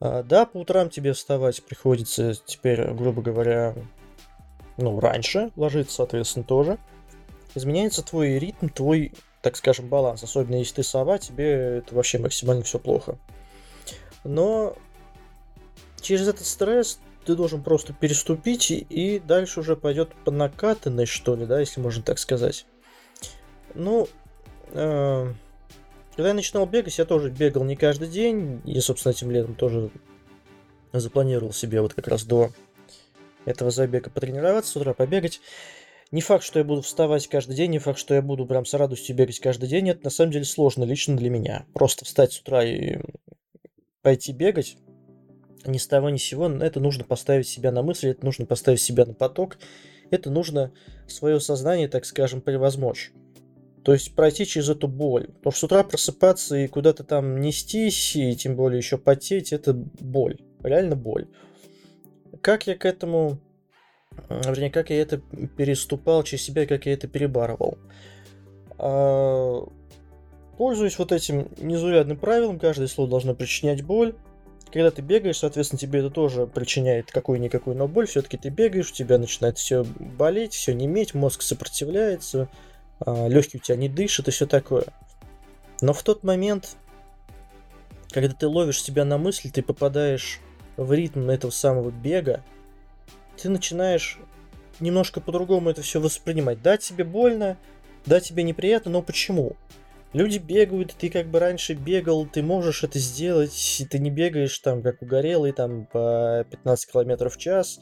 А, 0.00 0.22
да, 0.22 0.46
по 0.46 0.58
утрам 0.58 0.90
тебе 0.90 1.12
вставать 1.12 1.62
приходится 1.62 2.34
теперь, 2.46 2.84
грубо 2.92 3.22
говоря, 3.22 3.74
ну, 4.76 5.00
раньше 5.00 5.50
ложиться, 5.56 5.96
соответственно, 5.96 6.44
тоже. 6.44 6.78
Изменяется 7.54 8.02
твой 8.02 8.38
ритм, 8.38 8.68
твой, 8.68 9.12
так 9.42 9.56
скажем, 9.56 9.88
баланс. 9.88 10.22
Особенно 10.22 10.56
если 10.56 10.76
ты 10.76 10.82
сова, 10.82 11.18
тебе 11.18 11.78
это 11.78 11.94
вообще 11.94 12.18
максимально 12.18 12.62
все 12.62 12.78
плохо. 12.78 13.18
Но 14.24 14.76
через 16.00 16.28
этот 16.28 16.46
стресс 16.46 17.00
ты 17.24 17.34
должен 17.34 17.62
просто 17.62 17.92
переступить, 17.92 18.70
и 18.70 19.18
дальше 19.18 19.60
уже 19.60 19.76
пойдет 19.76 20.14
по 20.24 20.30
накатанной, 20.30 21.06
что 21.06 21.34
ли, 21.34 21.46
да, 21.46 21.60
если 21.60 21.80
можно 21.80 22.02
так 22.02 22.18
сказать. 22.18 22.66
Ну, 23.74 24.08
э, 24.72 25.32
когда 26.16 26.28
я 26.28 26.34
начинал 26.34 26.66
бегать, 26.66 26.96
я 26.96 27.04
тоже 27.04 27.30
бегал 27.30 27.62
не 27.64 27.76
каждый 27.76 28.08
день, 28.08 28.62
и, 28.64 28.80
собственно, 28.80 29.12
этим 29.12 29.30
летом 29.30 29.54
тоже 29.54 29.90
запланировал 30.92 31.52
себе 31.52 31.82
вот 31.82 31.92
как 31.92 32.08
раз 32.08 32.24
до 32.24 32.50
этого 33.44 33.70
забега 33.70 34.08
потренироваться, 34.08 34.72
с 34.72 34.76
утра 34.76 34.94
побегать. 34.94 35.40
Не 36.10 36.22
факт, 36.22 36.42
что 36.42 36.58
я 36.58 36.64
буду 36.64 36.80
вставать 36.80 37.26
каждый 37.28 37.54
день, 37.54 37.70
не 37.70 37.78
факт, 37.78 37.98
что 37.98 38.14
я 38.14 38.22
буду 38.22 38.46
прям 38.46 38.64
с 38.64 38.72
радостью 38.72 39.14
бегать 39.14 39.40
каждый 39.40 39.68
день. 39.68 39.90
Это 39.90 40.04
на 40.04 40.10
самом 40.10 40.30
деле 40.30 40.46
сложно 40.46 40.84
лично 40.84 41.16
для 41.16 41.28
меня. 41.28 41.66
Просто 41.74 42.06
встать 42.06 42.32
с 42.32 42.40
утра 42.40 42.64
и 42.64 42.98
пойти 44.00 44.32
бегать, 44.32 44.78
ни 45.66 45.76
с 45.76 45.86
того 45.86 46.08
ни 46.08 46.16
с 46.16 46.22
сего, 46.22 46.48
это 46.48 46.80
нужно 46.80 47.04
поставить 47.04 47.46
себя 47.46 47.72
на 47.72 47.82
мысль, 47.82 48.08
это 48.08 48.24
нужно 48.24 48.46
поставить 48.46 48.80
себя 48.80 49.04
на 49.04 49.12
поток, 49.12 49.58
это 50.10 50.30
нужно 50.30 50.72
свое 51.08 51.40
сознание, 51.40 51.88
так 51.88 52.06
скажем, 52.06 52.40
превозмочь. 52.40 53.12
То 53.86 53.92
есть 53.92 54.16
пройти 54.16 54.44
через 54.46 54.68
эту 54.68 54.88
боль. 54.88 55.28
Потому 55.28 55.52
что 55.52 55.60
с 55.60 55.62
утра 55.62 55.84
просыпаться 55.84 56.56
и 56.56 56.66
куда-то 56.66 57.04
там 57.04 57.40
нестись, 57.40 58.16
и 58.16 58.34
тем 58.34 58.56
более 58.56 58.78
еще 58.78 58.98
потеть, 58.98 59.52
это 59.52 59.74
боль. 59.74 60.38
Реально 60.64 60.96
боль. 60.96 61.28
Как 62.40 62.66
я 62.66 62.74
к 62.74 62.84
этому... 62.84 63.38
Вернее, 64.28 64.72
как 64.72 64.90
я 64.90 65.00
это 65.00 65.18
переступал 65.56 66.24
через 66.24 66.42
себя, 66.42 66.66
как 66.66 66.86
я 66.86 66.94
это 66.94 67.06
перебарывал. 67.06 67.78
А... 68.76 69.68
Пользуюсь 70.58 70.98
вот 70.98 71.12
этим 71.12 71.48
незаурядным 71.58 72.16
правилом, 72.16 72.58
каждое 72.58 72.88
слово 72.88 73.08
должно 73.08 73.36
причинять 73.36 73.84
боль. 73.84 74.16
Когда 74.72 74.90
ты 74.90 75.00
бегаешь, 75.00 75.38
соответственно, 75.38 75.78
тебе 75.78 76.00
это 76.00 76.10
тоже 76.10 76.48
причиняет 76.48 77.12
какую-никакую, 77.12 77.76
но 77.76 77.86
боль. 77.86 78.08
Все-таки 78.08 78.36
ты 78.36 78.48
бегаешь, 78.48 78.90
у 78.90 78.94
тебя 78.94 79.16
начинает 79.18 79.58
все 79.58 79.84
болеть, 79.84 80.54
все 80.54 80.74
неметь, 80.74 81.14
мозг 81.14 81.42
сопротивляется, 81.42 82.48
легкие 83.04 83.60
у 83.60 83.64
тебя 83.64 83.76
не 83.76 83.88
дышат 83.88 84.28
и 84.28 84.30
все 84.30 84.46
такое. 84.46 84.86
Но 85.80 85.92
в 85.92 86.02
тот 86.02 86.24
момент, 86.24 86.76
когда 88.10 88.34
ты 88.34 88.46
ловишь 88.46 88.82
себя 88.82 89.04
на 89.04 89.18
мысли, 89.18 89.50
ты 89.50 89.62
попадаешь 89.62 90.40
в 90.76 90.92
ритм 90.92 91.28
этого 91.28 91.50
самого 91.50 91.90
бега, 91.90 92.42
ты 93.40 93.48
начинаешь 93.48 94.18
немножко 94.80 95.20
по-другому 95.20 95.70
это 95.70 95.82
все 95.82 96.00
воспринимать. 96.00 96.62
Да, 96.62 96.76
тебе 96.76 97.04
больно, 97.04 97.58
да, 98.06 98.20
тебе 98.20 98.42
неприятно, 98.42 98.90
но 98.90 99.02
почему? 99.02 99.56
Люди 100.12 100.38
бегают, 100.38 100.94
ты 100.94 101.10
как 101.10 101.26
бы 101.26 101.40
раньше 101.40 101.74
бегал, 101.74 102.26
ты 102.26 102.42
можешь 102.42 102.84
это 102.84 102.98
сделать, 102.98 103.84
ты 103.90 103.98
не 103.98 104.10
бегаешь 104.10 104.58
там 104.60 104.82
как 104.82 105.02
угорелый, 105.02 105.52
там 105.52 105.86
по 105.86 106.46
15 106.50 106.90
км 106.90 107.28
в 107.28 107.36
час 107.36 107.80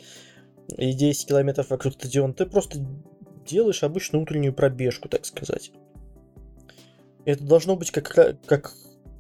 и 0.76 0.92
10 0.92 1.28
километров 1.28 1.70
вокруг 1.70 1.94
стадиона, 1.94 2.32
ты 2.32 2.46
просто 2.46 2.78
делаешь 3.44 3.82
обычную 3.82 4.22
утреннюю 4.22 4.52
пробежку, 4.52 5.08
так 5.08 5.24
сказать. 5.24 5.72
Это 7.24 7.42
должно 7.44 7.76
быть 7.76 7.90
как, 7.90 8.36
как 8.46 8.74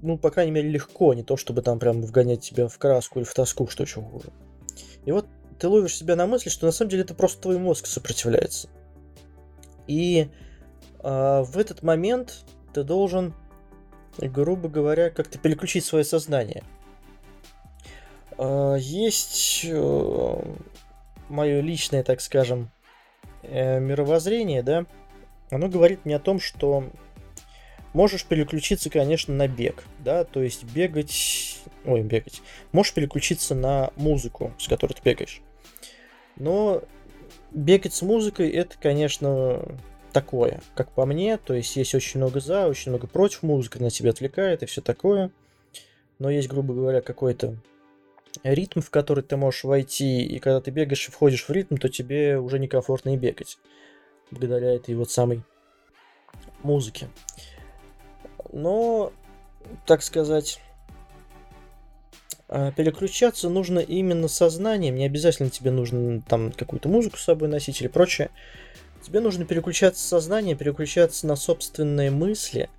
ну, 0.04 0.18
по 0.18 0.30
крайней 0.30 0.52
мере, 0.52 0.68
легко, 0.68 1.10
а 1.10 1.14
не 1.14 1.22
то, 1.22 1.38
чтобы 1.38 1.62
там 1.62 1.78
прям 1.78 2.02
вгонять 2.02 2.42
тебя 2.42 2.68
в 2.68 2.76
краску 2.76 3.20
или 3.20 3.26
в 3.26 3.32
тоску, 3.32 3.66
что 3.68 3.84
еще 3.84 4.02
хуже. 4.02 4.28
И 5.06 5.12
вот 5.12 5.26
ты 5.58 5.66
ловишь 5.66 5.96
себя 5.96 6.14
на 6.14 6.26
мысли, 6.26 6.50
что 6.50 6.66
на 6.66 6.72
самом 6.72 6.90
деле 6.90 7.04
это 7.04 7.14
просто 7.14 7.40
твой 7.40 7.58
мозг 7.58 7.86
сопротивляется. 7.86 8.68
И 9.86 10.28
э, 11.02 11.42
в 11.42 11.56
этот 11.56 11.82
момент 11.82 12.44
ты 12.74 12.82
должен, 12.82 13.32
грубо 14.18 14.68
говоря, 14.68 15.08
как-то 15.08 15.38
переключить 15.38 15.86
свое 15.86 16.04
сознание. 16.04 16.64
Э, 18.36 18.76
есть 18.78 19.64
э, 19.64 20.42
мое 21.30 21.60
личное, 21.62 22.02
так 22.02 22.20
скажем, 22.20 22.70
э, 23.48 23.80
мировоззрение, 23.80 24.62
да, 24.62 24.86
оно 25.50 25.68
говорит 25.68 26.04
мне 26.04 26.16
о 26.16 26.20
том, 26.20 26.40
что 26.40 26.84
можешь 27.92 28.24
переключиться, 28.24 28.90
конечно, 28.90 29.34
на 29.34 29.48
бег, 29.48 29.84
да, 30.00 30.24
то 30.24 30.42
есть 30.42 30.64
бегать, 30.64 31.60
ой, 31.84 32.02
бегать, 32.02 32.42
можешь 32.72 32.92
переключиться 32.92 33.54
на 33.54 33.90
музыку, 33.96 34.52
с 34.58 34.68
которой 34.68 34.92
ты 34.94 35.02
бегаешь. 35.02 35.40
Но 36.36 36.82
бегать 37.52 37.94
с 37.94 38.02
музыкой 38.02 38.50
это, 38.50 38.74
конечно, 38.80 39.62
такое, 40.14 40.60
как 40.74 40.90
по 40.92 41.04
мне. 41.04 41.36
То 41.36 41.52
есть 41.52 41.76
есть 41.76 41.94
очень 41.94 42.20
много 42.20 42.40
за, 42.40 42.66
очень 42.66 42.90
много 42.90 43.06
против 43.06 43.42
музыки, 43.42 43.78
на 43.78 43.90
тебя 43.90 44.10
отвлекает 44.10 44.62
и 44.62 44.66
все 44.66 44.80
такое. 44.80 45.30
Но 46.18 46.30
есть, 46.30 46.48
грубо 46.48 46.72
говоря, 46.72 47.02
какой-то 47.02 47.56
ритм, 48.42 48.80
в 48.80 48.90
который 48.90 49.22
ты 49.22 49.36
можешь 49.36 49.64
войти, 49.64 50.22
и 50.24 50.38
когда 50.38 50.60
ты 50.60 50.70
бегаешь 50.70 51.08
и 51.08 51.12
входишь 51.12 51.48
в 51.48 51.50
ритм, 51.50 51.76
то 51.76 51.88
тебе 51.88 52.38
уже 52.38 52.58
некомфортно 52.58 53.14
и 53.14 53.16
бегать. 53.16 53.58
Благодаря 54.30 54.74
этой 54.74 54.94
вот 54.94 55.10
самой 55.10 55.42
музыке. 56.62 57.08
Но, 58.52 59.12
так 59.86 60.02
сказать, 60.02 60.60
а, 62.48 62.72
переключаться 62.72 63.48
нужно 63.48 63.78
именно 63.78 64.28
сознанием, 64.28 64.96
не 64.96 65.06
обязательно 65.06 65.50
тебе 65.50 65.70
нужно 65.70 66.22
там 66.22 66.52
какую-то 66.52 66.88
музыку 66.88 67.16
с 67.16 67.24
собой 67.24 67.48
носить 67.48 67.80
или 67.80 67.88
прочее. 67.88 68.30
Тебе 69.02 69.20
нужно 69.20 69.44
переключаться 69.44 70.06
сознанием, 70.06 70.56
переключаться 70.56 71.26
на 71.26 71.36
собственные 71.36 72.10
мысли. 72.10 72.70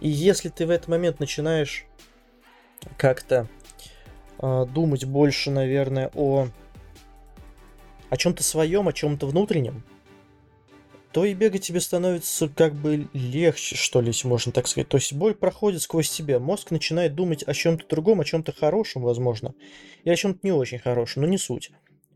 И 0.00 0.08
если 0.08 0.48
ты 0.48 0.66
в 0.66 0.70
этот 0.70 0.88
момент 0.88 1.18
начинаешь 1.18 1.86
как-то 2.96 3.48
думать 4.38 5.04
больше, 5.04 5.50
наверное, 5.50 6.10
о, 6.14 6.48
о 8.10 8.16
чем-то 8.16 8.42
своем, 8.42 8.88
о 8.88 8.92
чем-то 8.92 9.26
внутреннем, 9.26 9.82
то 11.16 11.24
и 11.24 11.32
бегать 11.32 11.62
тебе 11.62 11.80
становится 11.80 12.46
как 12.46 12.74
бы 12.74 13.08
легче, 13.14 13.74
что 13.74 14.02
ли, 14.02 14.08
если 14.08 14.28
можно 14.28 14.52
так 14.52 14.66
сказать. 14.66 14.88
То 14.88 14.98
есть 14.98 15.14
боль 15.14 15.34
проходит 15.34 15.80
сквозь 15.80 16.10
тебя, 16.10 16.38
мозг 16.38 16.70
начинает 16.70 17.14
думать 17.14 17.42
о 17.42 17.54
чем-то 17.54 17.86
другом, 17.88 18.20
о 18.20 18.24
чем-то 18.24 18.52
хорошем, 18.52 19.00
возможно, 19.00 19.54
и 20.04 20.10
о 20.10 20.16
чем-то 20.16 20.40
не 20.42 20.52
очень 20.52 20.78
хорошем, 20.78 21.22
но 21.22 21.28
не 21.28 21.38
суть. 21.38 21.70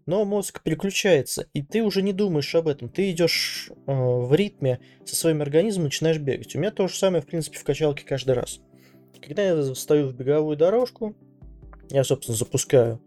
Но 0.04 0.26
мозг 0.26 0.62
переключается, 0.62 1.46
и 1.54 1.62
ты 1.62 1.82
уже 1.82 2.02
не 2.02 2.12
думаешь 2.12 2.54
об 2.54 2.68
этом. 2.68 2.90
Ты 2.90 3.10
идешь 3.10 3.70
э, 3.70 3.74
в 3.86 4.34
ритме 4.34 4.80
со 5.06 5.16
своим 5.16 5.40
организмом, 5.40 5.84
начинаешь 5.84 6.18
бегать. 6.18 6.54
У 6.54 6.58
меня 6.58 6.70
то 6.70 6.86
же 6.86 6.94
самое, 6.94 7.22
в 7.22 7.26
принципе, 7.26 7.58
в 7.58 7.64
качалке 7.64 8.04
каждый 8.04 8.32
раз. 8.32 8.60
Когда 9.22 9.42
я 9.42 9.74
встаю 9.74 10.08
в 10.08 10.14
беговую 10.14 10.56
дорожку, 10.56 11.14
я, 11.90 12.04
собственно, 12.04 12.36
запускаю 12.36 13.00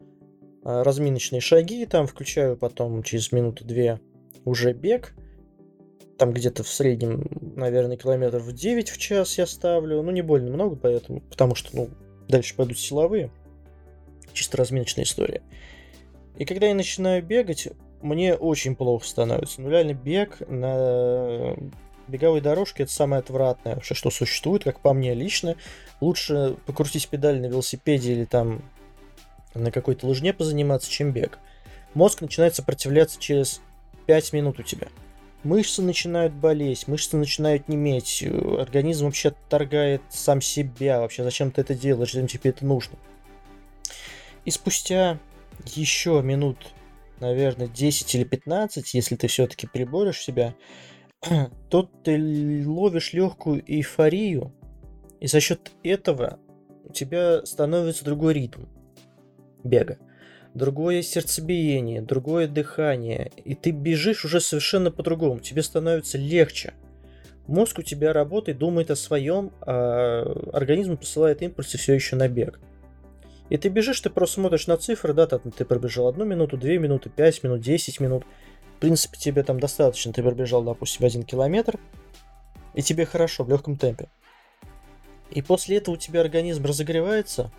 э, 0.64 0.82
разминочные 0.84 1.42
шаги, 1.42 1.86
там 1.86 2.08
включаю 2.08 2.58
потом 2.58 3.04
через 3.04 3.32
минуту-две 3.32 4.00
уже 4.46 4.74
бег– 4.74 5.14
там 6.18 6.32
где-то 6.32 6.64
в 6.64 6.70
среднем, 6.70 7.28
наверное, 7.56 7.98
километров 7.98 8.52
9 8.52 8.90
в 8.90 8.98
час 8.98 9.38
я 9.38 9.46
ставлю. 9.46 10.02
Ну, 10.02 10.12
не 10.12 10.22
больно 10.22 10.52
много, 10.52 10.76
поэтому, 10.76 11.22
потому 11.22 11.56
что, 11.56 11.76
ну, 11.76 11.90
дальше 12.28 12.56
пойдут 12.56 12.80
силовые. 12.80 13.32
Чисто 14.32 14.58
разминочная 14.58 15.04
история. 15.06 15.42
И 16.38 16.46
когда 16.46 16.68
я 16.68 16.76
начинаю 16.76 17.24
бегать, 17.24 17.68
мне 18.02 18.36
очень 18.36 18.76
плохо 18.76 19.06
становится. 19.06 19.62
Ну, 19.62 19.70
реально, 19.70 19.94
бег 19.94 20.42
на 20.48 21.56
беговой 22.08 22.42
дорожке 22.42 22.84
это 22.84 22.92
самое 22.92 23.20
отвратное 23.20 23.76
вообще, 23.76 23.94
что 23.94 24.10
существует, 24.10 24.64
как 24.64 24.80
по 24.80 24.94
мне 24.94 25.14
лично. 25.14 25.56
Лучше 26.02 26.58
покрутить 26.66 27.08
педаль 27.08 27.40
на 27.40 27.48
велосипеде 27.48 28.14
или 28.14 28.26
там 28.26 28.62
на 29.54 29.72
какой-то 29.72 30.08
лыжне 30.08 30.34
позаниматься, 30.34 30.90
чем 30.90 31.12
бег. 31.12 31.40
Мозг 31.94 32.22
начинает 32.22 32.56
сопротивляться 32.56 33.20
через 33.20 33.62
5 34.08 34.34
минут 34.34 34.60
у 34.60 34.64
тебя 34.64 34.88
мышцы 35.44 35.82
начинают 35.82 36.34
болеть, 36.34 36.88
мышцы 36.88 37.18
начинают 37.18 37.68
неметь, 37.68 38.24
организм 38.24 39.06
вообще 39.06 39.30
отторгает 39.30 40.02
сам 40.10 40.42
себя, 40.42 41.00
вообще 41.00 41.24
зачем 41.24 41.52
ты 41.52 41.62
это 41.62 41.76
делаешь, 41.76 42.14
зачем 42.14 42.28
тебе 42.28 42.50
это 42.50 42.66
нужно. 42.66 42.98
И 44.46 44.52
спустя 44.52 45.20
еще 45.66 46.22
минут, 46.22 46.58
наверное, 47.20 47.68
10 47.68 48.16
или 48.16 48.24
15, 48.24 48.94
если 48.94 49.16
ты 49.16 49.28
все-таки 49.28 49.68
приборишь 49.68 50.22
себя, 50.22 50.54
то 51.70 51.90
ты 52.04 52.64
ловишь 52.66 53.14
легкую 53.14 53.64
эйфорию, 53.66 54.54
и 55.20 55.28
за 55.28 55.40
счет 55.40 55.72
этого 55.84 56.40
у 56.84 56.92
тебя 56.92 57.46
становится 57.46 58.06
другой 58.06 58.34
ритм 58.34 58.64
бега 59.64 59.98
другое 60.54 61.02
сердцебиение, 61.02 62.02
другое 62.02 62.48
дыхание, 62.48 63.32
и 63.44 63.56
ты 63.56 63.72
бежишь 63.72 64.26
уже 64.26 64.40
совершенно 64.40 64.92
по-другому, 64.92 65.40
тебе 65.40 65.64
становится 65.64 66.18
легче. 66.18 66.74
Мозг 67.48 67.80
у 67.80 67.82
тебя 67.82 68.14
работает, 68.14 68.58
думает 68.58 68.90
о 68.90 68.96
своем, 68.96 69.52
а 69.62 70.22
организм 70.54 70.98
посылает 70.98 71.42
импульсы 71.42 71.78
все 71.78 71.94
еще 71.94 72.16
на 72.16 72.28
бег. 72.28 72.60
И 73.50 73.58
ты 73.58 73.68
бежишь, 73.68 74.00
ты 74.00 74.10
просто 74.10 74.36
смотришь 74.36 74.68
на 74.68 74.78
цифры, 74.78 75.14
да, 75.14 75.28
ты 75.28 75.66
пробежал 75.66 76.08
одну 76.08 76.24
минуту, 76.24 76.58
две 76.58 76.78
минуты, 76.78 77.10
пять 77.10 77.44
минут, 77.44 77.60
десять 77.62 78.00
минут. 78.00 78.24
Принципе, 78.84 79.18
тебе 79.18 79.44
там 79.44 79.62
достаточно, 79.62 80.12
ты 80.12 80.22
пробежал, 80.22 80.62
допустим, 80.62 81.06
один 81.06 81.24
километр, 81.24 81.80
и 82.74 82.82
тебе 82.82 83.06
хорошо, 83.06 83.46
в 83.46 83.50
легком 83.50 83.78
темпе. 83.78 84.10
И 85.32 85.42
после 85.42 85.78
этого 85.78 85.96
у 85.96 85.98
тебя 85.98 86.20
организм 86.20 86.66
разогревается, 86.66 87.50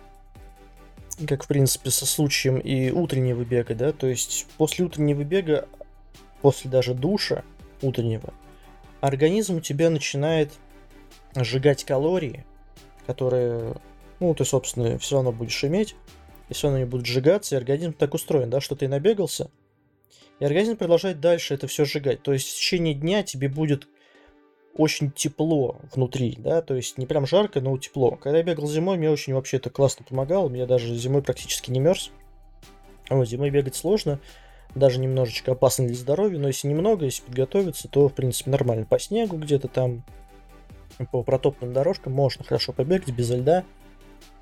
как 1.27 1.43
в 1.43 1.47
принципе 1.47 1.89
со 1.89 2.05
случаем 2.05 2.59
и 2.59 2.91
утреннего 2.91 3.43
бега, 3.43 3.73
да, 3.73 3.91
то 3.91 4.05
есть 4.05 4.45
после 4.57 4.85
утреннего 4.85 5.23
бега, 5.23 5.67
после 6.43 6.69
даже 6.69 6.93
душа 6.93 7.43
утреннего, 7.81 8.31
организм 9.01 9.55
у 9.55 9.61
тебя 9.61 9.89
начинает 9.89 10.53
сжигать 11.33 11.85
калории, 11.85 12.45
которые, 13.07 13.77
ну, 14.19 14.35
ты, 14.35 14.45
собственно, 14.45 14.99
все 14.99 15.15
равно 15.15 15.31
будешь 15.31 15.63
иметь, 15.63 15.95
и 16.49 16.53
все 16.53 16.67
равно 16.67 16.81
они 16.81 16.85
будут 16.85 17.07
сжигаться, 17.07 17.55
и 17.55 17.57
организм 17.57 17.93
так 17.93 18.13
устроен, 18.13 18.51
да, 18.51 18.61
что 18.61 18.75
ты 18.75 18.87
набегался, 18.87 19.49
и 20.39 20.45
организм 20.45 20.77
продолжает 20.77 21.19
дальше 21.19 21.53
это 21.53 21.67
все 21.67 21.85
сжигать. 21.85 22.21
То 22.23 22.33
есть 22.33 22.49
в 22.49 22.55
течение 22.55 22.93
дня 22.93 23.23
тебе 23.23 23.47
будет 23.47 23.87
очень 24.75 25.11
тепло 25.11 25.79
внутри, 25.93 26.35
да, 26.37 26.61
то 26.61 26.75
есть 26.75 26.97
не 26.97 27.05
прям 27.05 27.25
жарко, 27.25 27.61
но 27.61 27.77
тепло. 27.77 28.17
Когда 28.17 28.39
я 28.39 28.43
бегал 28.43 28.67
зимой, 28.67 28.97
мне 28.97 29.09
очень 29.09 29.33
вообще 29.33 29.57
это 29.57 29.69
классно 29.69 30.05
помогало, 30.07 30.53
я 30.53 30.65
даже 30.65 30.93
зимой 30.95 31.21
практически 31.21 31.71
не 31.71 31.79
мерз. 31.79 32.11
Вот, 33.09 33.27
зимой 33.27 33.51
бегать 33.51 33.75
сложно, 33.75 34.19
даже 34.73 34.99
немножечко 34.99 35.53
опасно 35.53 35.87
для 35.87 35.95
здоровья, 35.95 36.39
но 36.39 36.47
если 36.47 36.67
немного, 36.67 37.05
если 37.05 37.23
подготовиться, 37.23 37.87
то, 37.87 38.09
в 38.09 38.13
принципе, 38.13 38.51
нормально. 38.51 38.85
По 38.85 38.99
снегу 38.99 39.37
где-то 39.37 39.69
там, 39.69 40.03
по 41.11 41.23
протоптанным 41.23 41.73
дорожкам 41.73 42.11
можно 42.11 42.43
хорошо 42.43 42.73
побегать 42.73 43.13
без 43.13 43.29
льда. 43.29 43.63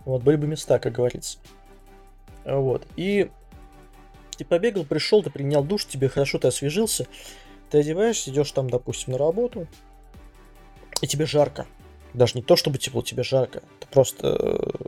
Вот, 0.05 0.23
были 0.23 0.37
бы 0.37 0.47
места, 0.47 0.79
как 0.79 0.93
говорится. 0.93 1.37
Вот, 2.45 2.87
и 2.95 3.29
ты 4.37 4.45
побегал, 4.45 4.85
пришел, 4.85 5.23
ты 5.23 5.29
принял 5.29 5.63
душ, 5.63 5.85
тебе 5.85 6.09
хорошо, 6.09 6.39
ты 6.39 6.47
освежился, 6.47 7.07
ты 7.69 7.79
одеваешься, 7.79 8.29
идешь 8.29 8.51
там, 8.51 8.69
допустим, 8.69 9.13
на 9.13 9.17
работу, 9.17 9.67
и 11.01 11.07
тебе 11.07 11.25
жарко. 11.25 11.67
Даже 12.13 12.35
не 12.35 12.43
то, 12.43 12.55
чтобы 12.55 12.77
тепло, 12.77 13.01
тебе 13.01 13.23
жарко. 13.23 13.63
Ты 13.79 13.87
просто 13.87 14.37
э, 14.39 14.87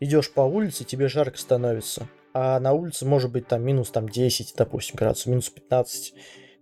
идешь 0.00 0.32
по 0.32 0.40
улице, 0.40 0.84
тебе 0.84 1.08
жарко 1.08 1.38
становится. 1.38 2.08
А 2.34 2.58
на 2.60 2.72
улице 2.72 3.04
может 3.04 3.30
быть 3.30 3.46
там 3.46 3.62
минус 3.62 3.90
там 3.90 4.08
10, 4.08 4.54
допустим, 4.56 4.96
градусов, 4.96 5.26
минус 5.26 5.50
15. 5.50 6.14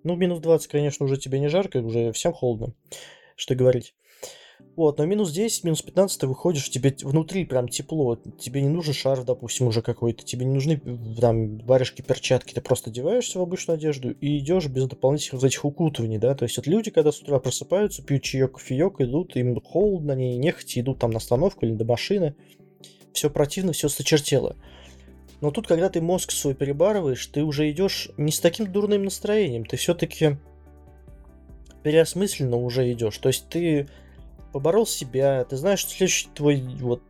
Ну, 0.02 0.16
минус 0.16 0.40
20, 0.40 0.68
конечно, 0.68 1.06
уже 1.06 1.16
тебе 1.16 1.38
не 1.38 1.48
жарко, 1.48 1.78
уже 1.78 2.12
всем 2.12 2.32
холодно, 2.32 2.74
что 3.36 3.54
говорить. 3.54 3.94
Вот, 4.76 4.98
но 4.98 5.04
минус 5.04 5.30
10, 5.32 5.64
минус 5.64 5.82
15 5.82 6.20
ты 6.20 6.26
выходишь, 6.26 6.70
тебе 6.70 6.94
внутри 7.02 7.44
прям 7.44 7.68
тепло, 7.68 8.16
тебе 8.38 8.62
не 8.62 8.68
нужен 8.68 8.94
шарф, 8.94 9.24
допустим, 9.24 9.66
уже 9.66 9.82
какой-то, 9.82 10.24
тебе 10.24 10.46
не 10.46 10.54
нужны 10.54 10.80
там 11.20 11.58
варежки, 11.58 12.02
перчатки, 12.02 12.54
ты 12.54 12.60
просто 12.60 12.88
одеваешься 12.88 13.38
в 13.38 13.42
обычную 13.42 13.74
одежду 13.74 14.10
и 14.10 14.38
идешь 14.38 14.68
без 14.68 14.86
дополнительных 14.86 15.42
вот 15.42 15.46
этих 15.46 15.64
укутываний, 15.64 16.18
да, 16.18 16.34
то 16.34 16.44
есть 16.44 16.56
вот 16.56 16.66
люди, 16.66 16.90
когда 16.90 17.12
с 17.12 17.20
утра 17.20 17.38
просыпаются, 17.40 18.02
пьют 18.02 18.22
чаек, 18.22 18.52
кофеек, 18.52 19.00
идут, 19.00 19.36
им 19.36 19.60
холодно, 19.60 20.14
они 20.14 20.38
нехотя 20.38 20.80
идут 20.80 20.98
там 21.00 21.10
на 21.10 21.18
остановку 21.18 21.66
или 21.66 21.74
до 21.74 21.84
машины, 21.84 22.34
все 23.12 23.28
противно, 23.28 23.72
все 23.72 23.88
сочертело. 23.88 24.56
Но 25.40 25.50
тут, 25.50 25.66
когда 25.66 25.88
ты 25.88 26.00
мозг 26.00 26.32
свой 26.32 26.54
перебарываешь, 26.54 27.26
ты 27.26 27.42
уже 27.42 27.70
идешь 27.70 28.10
не 28.16 28.30
с 28.30 28.40
таким 28.40 28.70
дурным 28.70 29.04
настроением, 29.04 29.64
ты 29.64 29.76
все-таки 29.76 30.36
переосмысленно 31.82 32.56
уже 32.56 32.90
идешь. 32.92 33.16
То 33.18 33.28
есть 33.28 33.48
ты 33.48 33.88
поборол 34.52 34.86
себя, 34.86 35.44
ты 35.44 35.56
знаешь, 35.56 35.80
что 35.80 35.90
следующий 35.90 36.28
твой 36.34 36.60
вот 36.80 37.02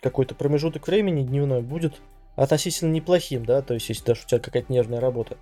какой-то 0.00 0.34
промежуток 0.34 0.86
времени 0.86 1.22
дневной 1.22 1.62
будет 1.62 2.00
относительно 2.36 2.92
неплохим, 2.92 3.44
да, 3.44 3.62
то 3.62 3.74
есть 3.74 3.88
если 3.88 4.04
даже 4.04 4.22
у 4.24 4.28
тебя 4.28 4.40
какая-то 4.40 4.72
нервная 4.72 5.00
работа. 5.00 5.38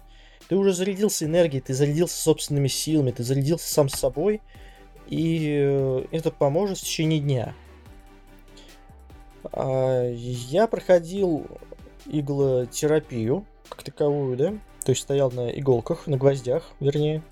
Ты 0.49 0.57
уже 0.57 0.73
зарядился 0.73 1.25
энергией, 1.25 1.63
ты 1.63 1.75
зарядился 1.75 2.17
собственными 2.17 2.69
силами, 2.69 3.11
ты 3.11 3.23
зарядился 3.23 3.73
сам 3.73 3.89
собой, 3.89 4.41
и 5.09 5.59
э, 5.61 6.05
это 6.11 6.31
поможет 6.31 6.79
в 6.79 6.83
течение 6.83 7.21
дня. 7.21 7.55
А, 9.53 10.09
я 10.11 10.67
проходил 10.67 11.47
иглотерапию 12.07 13.47
как 13.69 13.83
таковую, 13.83 14.37
да, 14.37 14.51
то 14.85 14.91
есть 14.91 15.03
стоял 15.03 15.31
на 15.31 15.51
иголках, 15.51 16.07
на 16.07 16.17
гвоздях, 16.17 16.73
вернее. 16.81 17.23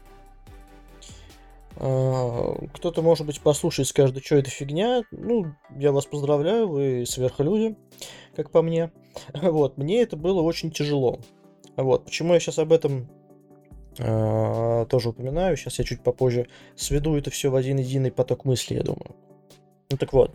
А, 1.82 2.54
кто-то, 2.74 3.00
может 3.00 3.26
быть, 3.26 3.40
послушает 3.40 3.88
и 3.88 3.90
скажет, 3.90 4.22
что 4.22 4.36
это 4.36 4.50
фигня. 4.50 5.02
Ну, 5.10 5.54
я 5.76 5.92
вас 5.92 6.04
поздравляю, 6.04 6.68
вы 6.68 7.04
сверхлюди, 7.06 7.76
как 8.36 8.50
по 8.50 8.62
мне. 8.62 8.92
Вот, 9.34 9.78
мне 9.78 10.02
это 10.02 10.16
было 10.16 10.42
очень 10.42 10.70
тяжело. 10.70 11.20
Вот, 11.76 12.04
почему 12.04 12.34
я 12.34 12.40
сейчас 12.40 12.58
об 12.58 12.72
этом 12.72 13.08
э, 13.98 14.86
тоже 14.90 15.08
упоминаю. 15.08 15.56
Сейчас 15.56 15.78
я 15.78 15.84
чуть 15.84 16.02
попозже 16.02 16.48
сведу 16.76 17.16
это 17.16 17.30
все 17.30 17.48
в 17.48 17.56
один 17.56 17.78
единый 17.78 18.12
поток 18.12 18.44
мысли, 18.44 18.74
я 18.74 18.82
думаю. 18.82 19.16
Ну 19.90 19.96
так 19.96 20.12
вот. 20.12 20.32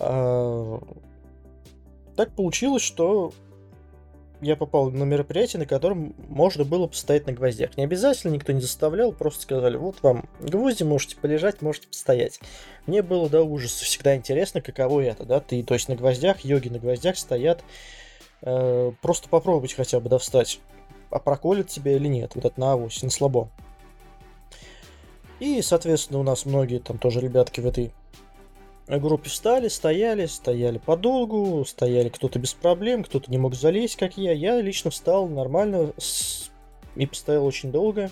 Э, 0.00 0.78
так 2.16 2.34
получилось, 2.34 2.82
что 2.82 3.32
я 4.44 4.56
попал 4.56 4.90
на 4.90 5.04
мероприятие, 5.04 5.60
на 5.60 5.66
котором 5.66 6.14
можно 6.28 6.64
было 6.64 6.86
постоять 6.86 7.26
на 7.26 7.32
гвоздях. 7.32 7.76
Не 7.76 7.84
обязательно, 7.84 8.32
никто 8.32 8.52
не 8.52 8.60
заставлял, 8.60 9.12
просто 9.12 9.42
сказали, 9.42 9.76
вот 9.76 9.96
вам 10.02 10.28
гвозди, 10.40 10.84
можете 10.84 11.16
полежать, 11.16 11.62
можете 11.62 11.88
постоять. 11.88 12.40
Мне 12.86 13.02
было 13.02 13.28
до 13.28 13.42
ужаса 13.42 13.84
всегда 13.84 14.14
интересно, 14.14 14.60
каково 14.60 15.00
это, 15.00 15.24
да, 15.24 15.40
ты, 15.40 15.62
то 15.62 15.74
есть 15.74 15.88
на 15.88 15.96
гвоздях, 15.96 16.44
йоги 16.44 16.68
на 16.68 16.78
гвоздях 16.78 17.16
стоят, 17.16 17.64
э, 18.42 18.92
просто 19.00 19.28
попробовать 19.28 19.72
хотя 19.72 20.00
бы, 20.00 20.08
да, 20.08 20.18
встать, 20.18 20.60
а 21.10 21.18
проколет 21.18 21.68
тебя 21.68 21.92
или 21.92 22.08
нет, 22.08 22.32
вот 22.34 22.44
это 22.44 22.60
на 22.60 22.72
авось, 22.72 23.02
на 23.02 23.10
слабо. 23.10 23.48
И, 25.40 25.62
соответственно, 25.62 26.20
у 26.20 26.22
нас 26.22 26.46
многие 26.46 26.78
там 26.78 26.98
тоже 26.98 27.20
ребятки 27.20 27.60
в 27.60 27.66
этой 27.66 27.92
группе 28.86 29.30
встали, 29.30 29.68
стояли, 29.68 30.26
стояли 30.26 30.78
подолгу, 30.78 31.64
стояли 31.64 32.08
кто-то 32.08 32.38
без 32.38 32.54
проблем, 32.54 33.04
кто-то 33.04 33.30
не 33.30 33.38
мог 33.38 33.54
залезть, 33.54 33.96
как 33.96 34.16
я. 34.18 34.32
Я 34.32 34.60
лично 34.60 34.90
встал 34.90 35.28
нормально 35.28 35.92
и 36.96 37.06
постоял 37.06 37.44
очень 37.44 37.72
долго. 37.72 38.10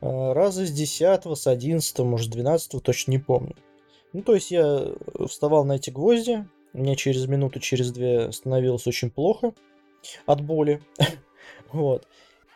А, 0.00 0.32
раза 0.34 0.66
с 0.66 0.70
10, 0.70 1.26
с 1.36 1.46
11, 1.46 1.98
может 2.00 2.30
12, 2.30 2.82
точно 2.82 3.10
не 3.10 3.18
помню. 3.18 3.56
Ну, 4.12 4.22
то 4.22 4.34
есть 4.34 4.50
я 4.50 4.92
вставал 5.26 5.64
на 5.64 5.72
эти 5.72 5.90
гвозди, 5.90 6.46
мне 6.72 6.96
через 6.96 7.26
минуту, 7.26 7.60
через 7.60 7.90
две 7.92 8.32
становилось 8.32 8.86
очень 8.86 9.10
плохо 9.10 9.52
от 10.26 10.40
боли. 10.40 10.80
вот. 11.72 12.06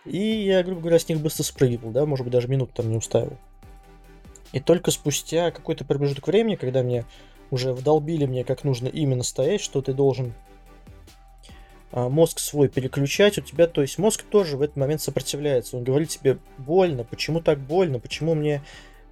И 0.05 0.19
я, 0.19 0.63
грубо 0.63 0.81
говоря, 0.81 0.99
с 0.99 1.09
них 1.09 1.21
быстро 1.21 1.43
спрыгивал, 1.43 1.91
да, 1.91 2.07
может 2.07 2.25
быть, 2.25 2.33
даже 2.33 2.49
минуту 2.49 2.73
там 2.75 2.91
не 2.91 2.97
уставил. 2.97 3.39
И 4.53 4.61
только 4.61 4.91
спустя 4.91 5.51
какой-то 5.51 5.85
промежуток 5.85 6.27
времени, 6.27 6.57
когда 6.57 6.83
мне 6.83 7.05
уже 7.51 7.73
вдолбили 7.73 8.27
мне, 8.27 8.45
как 8.45 8.65
нужно 8.65 8.89
именно 8.89 9.23
стоять, 9.23 9.61
что 9.61 9.83
ты 9.83 9.93
должен 9.93 10.35
а, 11.91 12.09
мозг 12.09 12.39
свой 12.39 12.69
переключать, 12.69 13.39
у 13.39 13.43
тебя, 13.43 13.67
то 13.67 13.83
есть 13.83 13.99
мозг 13.99 14.25
тоже 14.25 14.57
в 14.57 14.63
этот 14.63 14.77
момент 14.77 15.03
сопротивляется. 15.03 15.77
Он 15.77 15.85
говорит 15.85 16.09
тебе 16.09 16.39
больно, 16.59 17.05
почему 17.05 17.41
так 17.41 17.59
больно, 17.59 17.99
почему 17.99 18.35
мне 18.35 18.63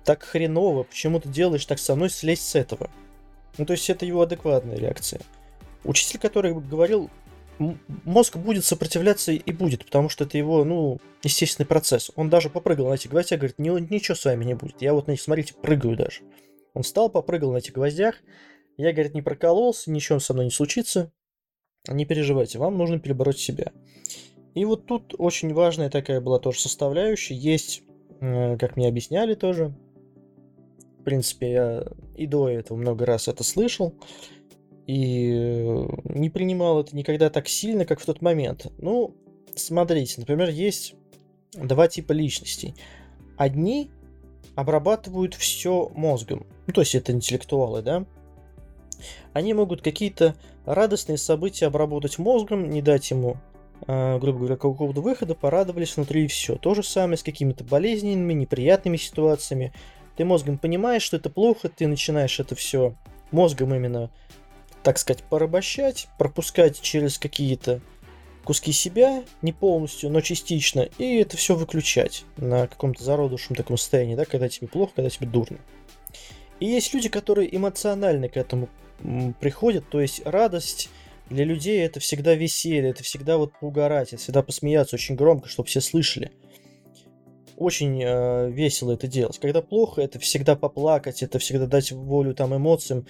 так 0.05 0.23
хреново, 0.23 0.85
почему 0.85 1.21
ты 1.21 1.29
делаешь 1.29 1.67
так 1.67 1.79
со 1.79 1.95
мной, 1.95 2.11
слезть 2.11 2.49
с 2.49 2.55
этого. 2.55 2.91
Ну, 3.59 3.67
то 3.67 3.73
есть 3.73 3.89
это 3.91 4.07
его 4.07 4.23
адекватная 4.23 4.77
реакция. 4.77 5.21
Учитель, 5.85 6.19
который 6.19 6.55
говорил, 6.55 7.11
мозг 8.05 8.37
будет 8.37 8.65
сопротивляться 8.65 9.33
и 9.33 9.53
будет, 9.53 9.85
потому 9.85 10.09
что 10.09 10.25
это 10.25 10.39
его, 10.39 10.65
ну, 10.65 10.99
естественный 11.23 11.67
процесс. 11.67 12.11
Он 12.17 12.31
даже 12.31 12.49
попрыгал 12.49 12.89
на 12.89 12.95
эти 12.95 13.07
гвоздях, 13.07 13.39
говорит, 13.39 13.59
ничего 13.59 14.15
с 14.15 14.25
вами 14.25 14.45
не 14.45 14.55
будет. 14.55 14.81
Я 14.81 14.95
вот 14.95 15.07
на 15.07 15.13
них, 15.13 15.21
смотрите, 15.21 15.55
прыгаю 15.55 15.97
даже. 15.97 16.23
Он 16.75 16.83
встал, 16.83 17.11
попрыгал 17.11 17.53
на 17.53 17.59
этих 17.59 17.75
гвоздях. 17.75 18.17
Я, 18.77 18.93
говорит, 18.93 19.15
не 19.15 19.23
прокололся, 19.23 19.91
ничего 19.91 20.19
со 20.19 20.33
мной 20.33 20.47
не 20.47 20.51
случится. 20.51 21.13
Не 21.89 22.07
переживайте, 22.07 22.59
вам 22.59 22.79
нужно 22.79 22.99
перебороть 22.99 23.39
себя. 23.39 23.73
И 24.55 24.65
вот 24.65 24.87
тут 24.87 25.15
очень 25.19 25.53
важная 25.53 25.91
такая 25.91 26.21
была 26.21 26.39
тоже 26.39 26.61
составляющая. 26.61 27.35
Есть, 27.35 27.83
э, 28.21 28.57
как 28.59 28.77
мне 28.77 28.89
объясняли 28.89 29.35
тоже, 29.35 29.75
в 30.99 31.03
принципе, 31.05 31.51
я 31.51 31.87
и 32.17 32.27
до 32.27 32.49
этого 32.49 32.77
много 32.77 33.07
раз 33.07 33.29
это 33.29 33.45
слышал, 33.45 33.95
и 34.91 35.31
э, 35.33 35.87
не 36.05 36.31
принимал 36.31 36.81
это 36.81 36.97
никогда 36.97 37.31
так 37.31 37.47
сильно, 37.49 37.85
как 37.85 38.01
в 38.01 38.07
тот 38.07 38.23
момент. 38.23 38.67
Ну, 38.79 39.15
смотрите, 39.55 40.17
например, 40.19 40.49
есть 40.51 40.95
два 41.53 41.87
типа 41.87 42.11
личностей. 42.11 42.75
Одни 43.37 43.93
обрабатывают 44.57 45.35
все 45.35 45.93
мозгом, 45.95 46.45
ну, 46.67 46.73
то 46.73 46.81
есть 46.81 46.97
это 46.97 47.13
интеллектуалы, 47.13 47.83
да, 47.83 48.05
они 49.33 49.55
могут 49.55 49.81
какие-то 49.81 50.35
радостные 50.67 51.19
события 51.19 51.67
обработать 51.67 52.19
мозгом, 52.19 52.69
не 52.69 52.83
дать 52.83 53.13
ему, 53.13 53.37
э, 53.87 54.19
грубо 54.19 54.41
говоря, 54.41 54.57
какого-то 54.57 55.03
выхода, 55.03 55.37
порадовались 55.37 55.97
внутри 55.97 56.25
и 56.25 56.27
все. 56.27 56.57
То 56.57 56.75
же 56.75 56.83
самое 56.83 57.17
с 57.17 57.23
какими-то 57.23 57.63
болезненными, 57.63 58.33
неприятными 58.33 58.97
ситуациями. 58.97 59.73
Ты 60.17 60.25
мозгом 60.25 60.59
понимаешь, 60.59 61.03
что 61.03 61.17
это 61.17 61.31
плохо, 61.31 61.69
ты 61.69 61.87
начинаешь 61.87 62.41
это 62.41 62.57
все 62.57 62.97
мозгом 63.31 63.73
именно 63.73 64.11
так 64.83 64.99
сказать, 64.99 65.23
порабощать, 65.25 66.09
пропускать 66.19 66.81
через 66.81 67.19
какие-то 67.19 67.81
куски 68.45 68.73
себя, 68.73 69.25
не 69.43 69.53
полностью, 69.53 70.11
но 70.11 70.21
частично, 70.21 70.89
и 70.99 71.17
это 71.17 71.37
все 71.37 71.55
выключать 71.55 72.25
на 72.37 72.67
каком-то 72.67 73.05
зародышем 73.05 73.55
таком 73.55 73.77
состоянии, 73.77 74.15
да, 74.15 74.25
когда 74.25 74.49
тебе 74.49 74.67
плохо, 74.69 74.93
когда 74.97 75.11
тебе 75.11 75.27
дурно. 75.27 75.59
И 76.59 76.67
есть 76.67 76.93
люди, 76.95 77.09
которые 77.09 77.55
эмоционально 77.55 78.29
к 78.29 78.37
этому 78.37 78.69
приходят, 79.41 79.89
то 79.89 80.01
есть 80.01 80.23
радость 80.25 80.91
для 81.29 81.45
людей 81.45 81.81
это 81.81 82.01
всегда 82.01 82.35
веселье, 82.35 82.91
это 82.91 83.03
всегда 83.03 83.39
вот 83.39 83.53
поугарать, 83.59 84.13
это 84.13 84.23
всегда 84.23 84.43
посмеяться 84.43 84.97
очень 84.97 85.15
громко, 85.15 85.49
чтобы 85.49 85.69
все 85.69 85.81
слышали 85.81 86.33
очень 87.61 88.03
э, 88.03 88.51
весело 88.51 88.93
это 88.93 89.07
делать. 89.07 89.39
Когда 89.39 89.61
плохо, 89.61 90.01
это 90.01 90.19
всегда 90.19 90.57
поплакать, 90.57 91.23
это 91.23 91.39
всегда 91.39 91.67
дать 91.67 91.93
волю 91.93 92.35
там 92.35 92.57
эмоциям, 92.57 93.07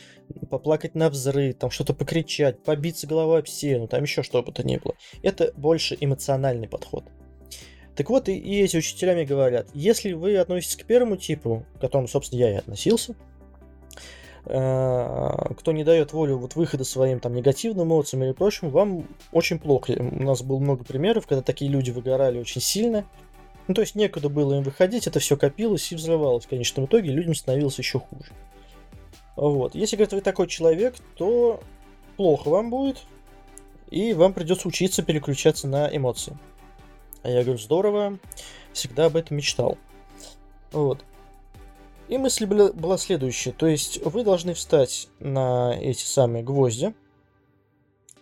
поплакать 0.51 0.97
на 0.97 1.09
взрыв, 1.09 1.57
там 1.57 1.71
что-то 1.71 1.95
покричать, 1.95 2.61
побиться 2.65 3.07
головой 3.07 3.39
об 3.39 3.47
стену, 3.47 3.87
там 3.87 4.03
еще 4.03 4.25
что 4.25 4.43
бы 4.43 4.51
то 4.51 4.67
ни 4.67 4.77
было. 4.77 4.97
Это 5.23 5.53
больше 5.57 5.97
эмоциональный 6.01 6.67
подход. 6.67 7.05
Так 7.95 8.11
вот, 8.11 8.29
и, 8.29 8.37
и 8.37 8.61
эти 8.61 8.77
учителя 8.77 9.15
мне 9.15 9.25
говорят, 9.25 9.69
если 9.73 10.15
вы 10.15 10.37
относитесь 10.37 10.77
к 10.77 10.85
первому 10.85 11.17
типу, 11.17 11.65
к 11.77 11.81
которому, 11.83 12.09
собственно, 12.09 12.41
я 12.41 12.51
и 12.51 12.57
относился, 12.57 13.15
э, 14.47 15.55
кто 15.59 15.71
не 15.71 15.85
дает 15.85 16.13
волю 16.13 16.39
вот 16.39 16.57
выхода 16.57 16.83
своим 16.83 17.21
там 17.21 17.35
негативным 17.35 17.87
эмоциям 17.87 18.25
или 18.25 18.33
прочим, 18.33 18.71
вам 18.71 19.07
очень 19.31 19.61
плохо. 19.61 19.93
У 19.97 20.25
нас 20.25 20.43
было 20.43 20.59
много 20.59 20.83
примеров, 20.83 21.29
когда 21.29 21.41
такие 21.41 21.71
люди 21.71 21.93
выгорали 21.93 22.41
очень 22.41 22.61
сильно, 22.61 23.07
ну, 23.71 23.75
то 23.75 23.83
есть 23.83 23.95
некуда 23.95 24.29
было 24.29 24.55
им 24.55 24.65
выходить, 24.65 25.07
это 25.07 25.21
все 25.21 25.37
копилось 25.37 25.93
и 25.93 25.95
взрывалось. 25.95 26.45
В 26.45 26.49
конечном 26.49 26.87
итоге 26.87 27.13
людям 27.13 27.37
становилось 27.37 27.79
еще 27.79 28.01
хуже. 28.01 28.33
Вот. 29.37 29.77
Если, 29.77 29.95
говорит, 29.95 30.13
вы 30.13 30.23
такой 30.23 30.49
человек, 30.49 30.97
то 31.15 31.63
плохо 32.17 32.49
вам 32.49 32.69
будет, 32.69 33.05
и 33.89 34.13
вам 34.13 34.33
придется 34.33 34.67
учиться 34.67 35.05
переключаться 35.05 35.69
на 35.69 35.89
эмоции. 35.97 36.37
А 37.23 37.31
я 37.31 37.45
говорю, 37.45 37.61
здорово, 37.61 38.19
всегда 38.73 39.05
об 39.05 39.15
этом 39.15 39.37
мечтал. 39.37 39.79
Вот. 40.73 41.05
И 42.09 42.19
мысль 42.19 42.47
была, 42.47 42.99
следующая. 42.99 43.53
То 43.53 43.69
есть 43.69 44.05
вы 44.05 44.25
должны 44.25 44.55
встать 44.55 45.07
на 45.21 45.79
эти 45.81 46.03
самые 46.03 46.43
гвозди, 46.43 46.93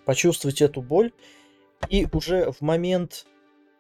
почувствовать 0.05 0.61
эту 0.61 0.83
боль, 0.83 1.11
и 1.89 2.07
уже 2.13 2.53
в 2.53 2.61
момент 2.61 3.25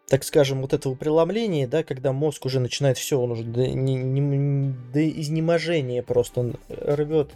так 0.08 0.24
скажем, 0.24 0.62
вот 0.62 0.72
этого 0.72 0.94
преломления, 0.94 1.66
да, 1.66 1.82
когда 1.84 2.12
мозг 2.12 2.46
уже 2.46 2.60
начинает 2.60 2.96
все, 2.96 3.20
он 3.20 3.32
уже 3.32 3.44
до, 3.44 3.68
не, 3.68 3.94
не, 3.94 4.74
до 4.92 5.08
изнеможения 5.08 6.02
просто, 6.02 6.40
он 6.40 6.56
рвет 6.68 7.30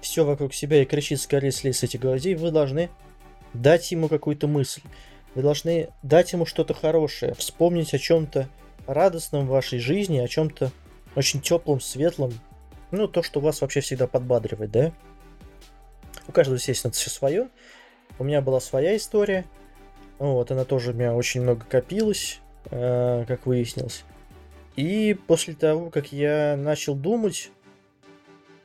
все 0.00 0.24
вокруг 0.24 0.54
себя 0.54 0.82
и 0.82 0.86
кричит 0.86 1.20
скорее 1.20 1.52
слезь 1.52 1.78
с 1.78 1.82
этих 1.82 2.00
гвоздей, 2.00 2.34
вы 2.34 2.50
должны 2.50 2.88
дать 3.52 3.90
ему 3.92 4.08
какую-то 4.08 4.48
мысль. 4.48 4.82
Вы 5.34 5.42
должны 5.42 5.88
дать 6.02 6.32
ему 6.32 6.46
что-то 6.46 6.74
хорошее, 6.74 7.34
вспомнить 7.34 7.92
о 7.92 7.98
чем-то 7.98 8.48
радостном 8.86 9.46
в 9.46 9.50
вашей 9.50 9.78
жизни, 9.78 10.18
о 10.18 10.28
чем-то 10.28 10.70
очень 11.16 11.40
теплом, 11.40 11.80
светлом. 11.80 12.32
Ну, 12.90 13.08
то, 13.08 13.22
что 13.22 13.40
вас 13.40 13.60
вообще 13.60 13.80
всегда 13.80 14.06
подбадривает, 14.06 14.70
да? 14.70 14.92
У 16.28 16.32
каждого, 16.32 16.56
естественно, 16.56 16.92
все 16.92 17.10
свое. 17.10 17.48
У 18.18 18.24
меня 18.24 18.40
была 18.40 18.60
своя 18.60 18.96
история. 18.96 19.44
Вот, 20.18 20.50
она 20.50 20.64
тоже 20.64 20.92
у 20.92 20.94
меня 20.94 21.14
очень 21.14 21.42
много 21.42 21.64
копилась, 21.68 22.40
э, 22.70 23.24
как 23.26 23.46
выяснилось. 23.46 24.04
И 24.76 25.16
после 25.26 25.54
того, 25.54 25.90
как 25.90 26.12
я 26.12 26.56
начал 26.56 26.94
думать 26.94 27.50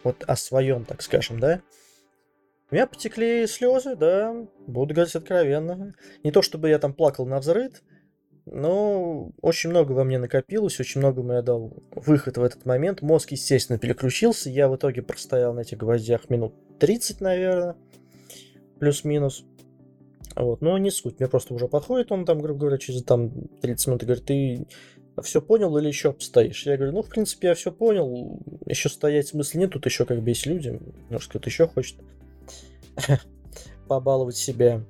вот 0.03 0.23
о 0.25 0.35
своем, 0.35 0.85
так 0.85 1.01
скажем, 1.01 1.39
да, 1.39 1.61
у 2.71 2.75
меня 2.75 2.85
потекли 2.85 3.47
слезы, 3.47 3.95
да, 3.95 4.35
буду 4.67 4.93
говорить 4.93 5.15
откровенно. 5.15 5.93
Не 6.23 6.31
то 6.31 6.41
чтобы 6.41 6.69
я 6.69 6.77
там 6.77 6.93
плакал 6.93 7.25
на 7.25 7.39
взрыд, 7.39 7.81
но 8.45 9.31
очень 9.41 9.71
много 9.71 9.91
во 9.93 10.03
мне 10.03 10.19
накопилось, 10.19 10.79
очень 10.79 11.01
много 11.01 11.23
мне 11.23 11.41
дал 11.41 11.73
выход 11.91 12.37
в 12.37 12.43
этот 12.43 12.65
момент. 12.65 13.01
Мозг, 13.01 13.31
естественно, 13.31 13.79
переключился. 13.79 14.49
Я 14.49 14.69
в 14.69 14.75
итоге 14.75 15.01
простоял 15.01 15.53
на 15.53 15.61
этих 15.61 15.77
гвоздях 15.79 16.29
минут 16.29 16.53
30, 16.79 17.21
наверное, 17.21 17.75
плюс-минус. 18.79 19.45
Вот, 20.35 20.61
но 20.61 20.77
не 20.77 20.91
суть. 20.91 21.19
Мне 21.19 21.27
просто 21.27 21.53
уже 21.53 21.67
подходит 21.67 22.11
он 22.11 22.25
там, 22.25 22.39
грубо 22.39 22.61
говоря, 22.61 22.77
через 22.77 23.03
там 23.03 23.31
30 23.61 23.87
минут 23.87 24.03
и 24.03 24.05
говорит, 24.05 24.25
ты 24.25 24.67
все 25.23 25.41
понял 25.41 25.75
или 25.77 25.87
еще 25.87 26.13
постоишь? 26.13 26.65
Я 26.65 26.77
говорю, 26.77 26.93
ну, 26.93 27.01
в 27.01 27.09
принципе, 27.09 27.49
я 27.49 27.55
все 27.55 27.71
понял. 27.71 28.39
Еще 28.65 28.89
стоять 28.89 29.27
смысла 29.27 29.59
нет, 29.59 29.71
тут 29.71 29.85
еще 29.85 30.05
как 30.05 30.21
бы 30.21 30.29
есть 30.29 30.45
люди. 30.45 30.79
Может, 31.09 31.29
кто-то 31.29 31.49
еще 31.49 31.67
хочет 31.67 31.97
побаловать 33.87 34.37
себя. 34.37 34.83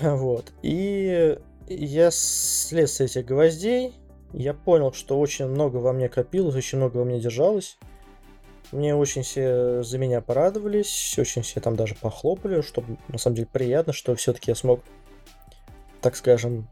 Вот. 0.00 0.52
И 0.62 1.38
я 1.68 2.10
слез 2.10 2.92
с 2.92 3.00
этих 3.00 3.26
гвоздей. 3.26 3.94
Я 4.32 4.54
понял, 4.54 4.92
что 4.92 5.18
очень 5.18 5.46
много 5.46 5.76
во 5.76 5.92
мне 5.92 6.08
копилось, 6.08 6.54
очень 6.54 6.78
много 6.78 6.98
во 6.98 7.04
мне 7.04 7.20
держалось. 7.20 7.78
Мне 8.72 8.96
очень 8.96 9.22
все 9.22 9.82
за 9.82 9.98
меня 9.98 10.22
порадовались, 10.22 11.18
очень 11.18 11.42
все 11.42 11.60
там 11.60 11.76
даже 11.76 11.94
похлопали, 11.94 12.62
что 12.62 12.82
на 13.08 13.18
самом 13.18 13.36
деле 13.36 13.48
приятно, 13.52 13.92
что 13.92 14.14
все-таки 14.16 14.50
я 14.50 14.54
смог, 14.54 14.80
так 16.00 16.16
скажем, 16.16 16.66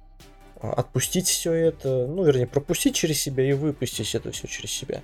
отпустить 0.61 1.29
все 1.29 1.53
это, 1.53 2.07
ну, 2.07 2.25
вернее, 2.25 2.47
пропустить 2.47 2.95
через 2.95 3.21
себя 3.21 3.47
и 3.47 3.53
выпустить 3.53 4.15
это 4.15 4.33
все 4.33 4.49
через 4.49 4.71
себя. 4.71 5.03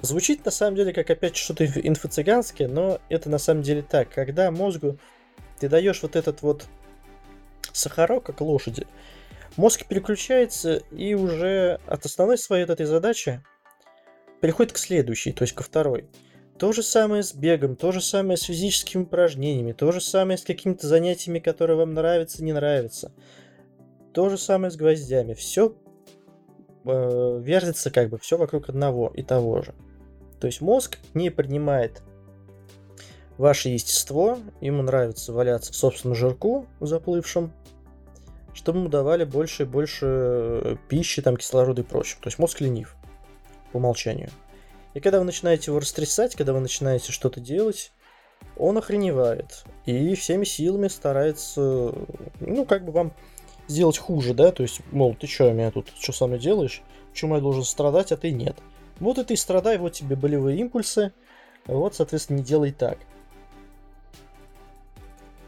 Звучит 0.00 0.44
на 0.44 0.50
самом 0.50 0.74
деле 0.74 0.92
как 0.92 1.10
опять 1.10 1.36
что-то 1.36 1.64
инфо-цыганское, 1.64 2.66
но 2.66 3.00
это 3.08 3.30
на 3.30 3.38
самом 3.38 3.62
деле 3.62 3.82
так. 3.82 4.10
Когда 4.10 4.50
мозгу 4.50 4.98
ты 5.60 5.68
даешь 5.68 6.02
вот 6.02 6.16
этот 6.16 6.42
вот 6.42 6.66
сахарок, 7.72 8.24
как 8.24 8.40
лошади, 8.40 8.88
мозг 9.56 9.86
переключается 9.86 10.82
и 10.90 11.14
уже 11.14 11.78
от 11.86 12.04
основной 12.04 12.36
своей 12.36 12.64
вот 12.64 12.72
этой 12.72 12.86
задачи 12.86 13.44
переходит 14.40 14.72
к 14.72 14.78
следующей, 14.78 15.30
то 15.30 15.44
есть 15.44 15.54
ко 15.54 15.62
второй. 15.62 16.08
То 16.58 16.72
же 16.72 16.82
самое 16.82 17.22
с 17.22 17.34
бегом, 17.34 17.76
то 17.76 17.92
же 17.92 18.00
самое 18.00 18.36
с 18.36 18.42
физическими 18.42 19.02
упражнениями, 19.02 19.72
то 19.72 19.90
же 19.90 20.00
самое 20.00 20.38
с 20.38 20.42
какими-то 20.42 20.86
занятиями, 20.86 21.38
которые 21.38 21.76
вам 21.76 21.94
нравятся, 21.94 22.44
не 22.44 22.52
нравятся. 22.52 23.12
То 24.12 24.28
же 24.28 24.38
самое 24.38 24.70
с 24.70 24.76
гвоздями. 24.76 25.34
Все 25.34 25.74
э, 26.84 27.40
вертится 27.42 27.90
как 27.90 28.10
бы, 28.10 28.18
все 28.18 28.36
вокруг 28.36 28.68
одного 28.68 29.08
и 29.14 29.22
того 29.22 29.62
же. 29.62 29.74
То 30.40 30.46
есть 30.46 30.60
мозг 30.60 30.98
не 31.14 31.30
принимает 31.30 32.02
ваше 33.38 33.70
естество, 33.70 34.38
ему 34.60 34.82
нравится 34.82 35.32
валяться 35.32 35.72
в 35.72 35.76
собственном 35.76 36.14
жирку 36.14 36.66
заплывшем, 36.80 37.52
чтобы 38.52 38.80
ему 38.80 38.88
давали 38.88 39.24
больше 39.24 39.62
и 39.62 39.66
больше 39.66 40.06
э, 40.06 40.76
пищи, 40.88 41.22
там, 41.22 41.36
кислорода 41.36 41.82
и 41.82 41.84
прочего. 41.84 42.20
То 42.20 42.28
есть 42.28 42.38
мозг 42.38 42.60
ленив 42.60 42.96
по 43.72 43.78
умолчанию. 43.78 44.30
И 44.94 45.00
когда 45.00 45.18
вы 45.18 45.24
начинаете 45.24 45.70
его 45.70 45.80
растрясать, 45.80 46.34
когда 46.34 46.52
вы 46.52 46.60
начинаете 46.60 47.12
что-то 47.12 47.40
делать, 47.40 47.92
он 48.56 48.76
охреневает. 48.78 49.64
И 49.86 50.14
всеми 50.14 50.44
силами 50.44 50.88
старается, 50.88 51.94
ну, 52.40 52.64
как 52.66 52.84
бы 52.84 52.92
вам 52.92 53.12
сделать 53.68 53.98
хуже, 53.98 54.34
да? 54.34 54.52
То 54.52 54.62
есть, 54.62 54.80
мол, 54.90 55.14
ты 55.14 55.26
что, 55.26 55.50
меня 55.50 55.70
тут, 55.70 55.88
что 55.98 56.12
со 56.12 56.26
мной 56.26 56.38
делаешь? 56.38 56.82
Почему 57.10 57.36
я 57.36 57.40
должен 57.40 57.64
страдать, 57.64 58.12
а 58.12 58.16
ты 58.16 58.30
нет? 58.30 58.56
Вот 59.00 59.18
и 59.18 59.24
ты 59.24 59.36
страдай, 59.36 59.78
вот 59.78 59.92
тебе 59.92 60.16
болевые 60.16 60.58
импульсы. 60.58 61.12
Вот, 61.66 61.94
соответственно, 61.94 62.38
не 62.38 62.44
делай 62.44 62.72
так. 62.72 62.98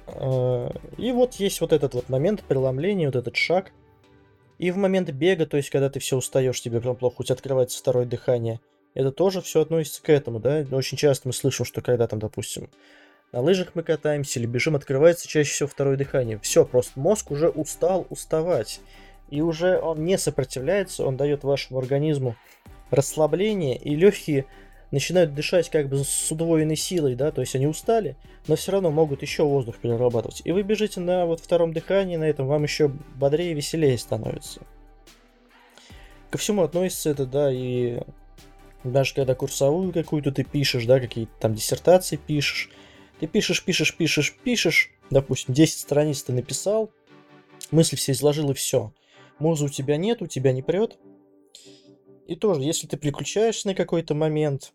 А, 0.07 0.70
и 0.96 1.12
вот 1.12 1.35
есть 1.35 1.61
вот 1.61 1.72
этот 1.72 1.94
вот 1.94 2.09
момент 2.09 2.42
преломления, 2.42 3.07
вот 3.07 3.16
этот 3.16 3.37
шаг. 3.37 3.72
И 4.59 4.70
в 4.70 4.76
момент 4.76 5.11
бега, 5.11 5.46
то 5.46 5.57
есть 5.57 5.70
когда 5.70 5.90
ты 5.90 5.98
все 5.98 6.16
устаешь, 6.16 6.61
тебе 6.61 6.80
прям 6.80 6.96
плохо, 6.96 7.16
у 7.18 7.24
тебя 7.24 7.35
открывается 7.35 7.78
второе 7.78 8.07
дыхание, 8.07 8.61
это 8.94 9.11
тоже 9.12 9.42
все 9.42 9.61
относится 9.61 10.02
к 10.02 10.09
этому, 10.09 10.40
да? 10.40 10.64
Очень 10.70 10.96
часто 10.96 11.28
мы 11.28 11.35
слышим, 11.35 11.64
что 11.64 11.80
когда 11.83 12.07
там, 12.07 12.20
допустим, 12.20 12.70
на 13.33 13.40
лыжах 13.40 13.72
мы 13.74 13.83
катаемся 13.83 14.38
или 14.38 14.46
бежим, 14.46 14.76
открывается 14.76 15.26
чаще 15.26 15.50
всего 15.50 15.68
второе 15.68 15.96
дыхание. 15.96 16.38
Все, 16.38 16.64
просто 16.64 16.98
мозг 17.00 17.33
уже 17.33 17.48
устал 17.48 18.07
уставать. 18.09 18.80
И 19.28 19.40
уже 19.40 19.80
он 19.80 20.04
не 20.04 20.16
сопротивляется, 20.16 21.04
он 21.04 21.16
дает 21.16 21.42
вашему 21.42 21.80
организму 21.80 22.37
расслабление, 22.90 23.76
и 23.76 23.96
легкие 23.96 24.46
начинают 24.92 25.35
дышать 25.35 25.70
как 25.70 25.88
бы 25.88 26.04
с 26.04 26.30
удвоенной 26.30 26.76
силой, 26.76 27.16
да, 27.16 27.33
то 27.33 27.40
есть 27.40 27.57
они 27.57 27.66
устали, 27.66 28.16
но 28.46 28.54
все 28.54 28.70
равно 28.70 28.92
могут 28.92 29.22
еще 29.22 29.42
воздух 29.42 29.78
перерабатывать. 29.78 30.42
И 30.44 30.52
вы 30.52 30.62
бежите 30.62 31.00
на 31.00 31.26
вот 31.26 31.40
втором 31.40 31.72
дыхании, 31.72 32.16
на 32.16 32.24
этом 32.24 32.46
вам 32.46 32.62
еще 32.62 32.88
бодрее 33.16 33.50
и 33.50 33.54
веселее 33.54 33.98
становится. 33.98 34.61
Ко 36.30 36.38
всему 36.38 36.62
относится 36.62 37.11
это, 37.11 37.26
да, 37.26 37.50
и 37.52 37.98
даже 38.85 39.14
когда 39.14 39.35
курсовую 39.35 39.92
какую-то 39.92 40.31
ты 40.31 40.44
пишешь, 40.44 40.87
да, 40.87 41.01
какие-то 41.01 41.33
там 41.40 41.55
диссертации 41.55 42.16
пишешь, 42.16 42.70
ты 43.18 43.27
пишешь, 43.27 43.64
пишешь, 43.64 43.97
пишешь, 43.97 44.37
пишешь, 44.44 44.92
допустим, 45.11 45.55
10 45.55 45.79
страниц 45.79 46.23
ты 46.23 46.33
написал, 46.33 46.90
мысли 47.70 47.97
все 47.97 48.12
изложил 48.12 48.51
и 48.51 48.55
все. 48.55 48.92
Музы 49.38 49.64
у 49.64 49.68
тебя 49.68 49.97
нет, 49.97 50.23
у 50.23 50.27
тебя 50.27 50.53
не 50.53 50.62
прет, 50.62 50.99
и 52.27 52.37
тоже, 52.37 52.62
если 52.62 52.87
ты 52.87 52.97
переключаешься 52.97 53.68
на 53.68 53.75
какой-то 53.75 54.14
момент, 54.14 54.73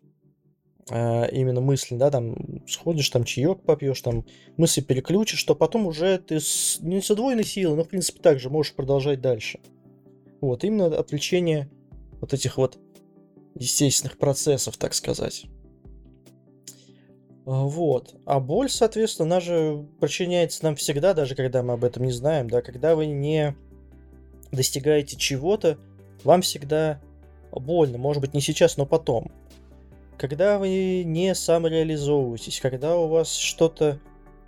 э, 0.90 1.30
именно 1.32 1.60
мысли, 1.60 1.96
да, 1.96 2.10
там 2.10 2.64
сходишь, 2.66 3.10
там 3.10 3.24
чаек 3.24 3.62
попьешь, 3.62 4.00
там 4.00 4.24
мысли 4.56 4.80
переключишь, 4.80 5.42
то 5.44 5.54
потом 5.54 5.86
уже 5.86 6.18
ты 6.18 6.40
с, 6.40 6.78
не 6.80 7.00
с 7.00 7.10
удвоенной 7.10 7.44
силой, 7.44 7.76
но 7.76 7.84
в 7.84 7.88
принципе 7.88 8.20
также 8.20 8.50
можешь 8.50 8.74
продолжать 8.74 9.20
дальше. 9.20 9.60
Вот, 10.40 10.64
именно 10.64 10.86
отвлечение 10.86 11.70
вот 12.20 12.32
этих 12.32 12.56
вот 12.56 12.78
естественных 13.54 14.18
процессов, 14.18 14.76
так 14.76 14.94
сказать. 14.94 15.46
А, 17.46 17.64
вот. 17.64 18.14
А 18.26 18.40
боль, 18.40 18.70
соответственно, 18.70 19.26
она 19.26 19.40
же 19.40 19.86
причиняется 20.00 20.64
нам 20.64 20.76
всегда, 20.76 21.14
даже 21.14 21.34
когда 21.34 21.62
мы 21.62 21.74
об 21.74 21.84
этом 21.84 22.04
не 22.04 22.12
знаем, 22.12 22.48
да, 22.48 22.62
когда 22.62 22.94
вы 22.94 23.06
не 23.06 23.56
достигаете 24.52 25.16
чего-то, 25.16 25.78
вам 26.24 26.42
всегда 26.42 27.00
больно, 27.52 27.98
может 27.98 28.20
быть 28.20 28.34
не 28.34 28.40
сейчас, 28.40 28.76
но 28.76 28.86
потом. 28.86 29.30
Когда 30.16 30.58
вы 30.58 31.02
не 31.04 31.34
самореализовываетесь, 31.34 32.60
когда 32.60 32.96
у 32.96 33.08
вас 33.08 33.34
что-то 33.34 33.98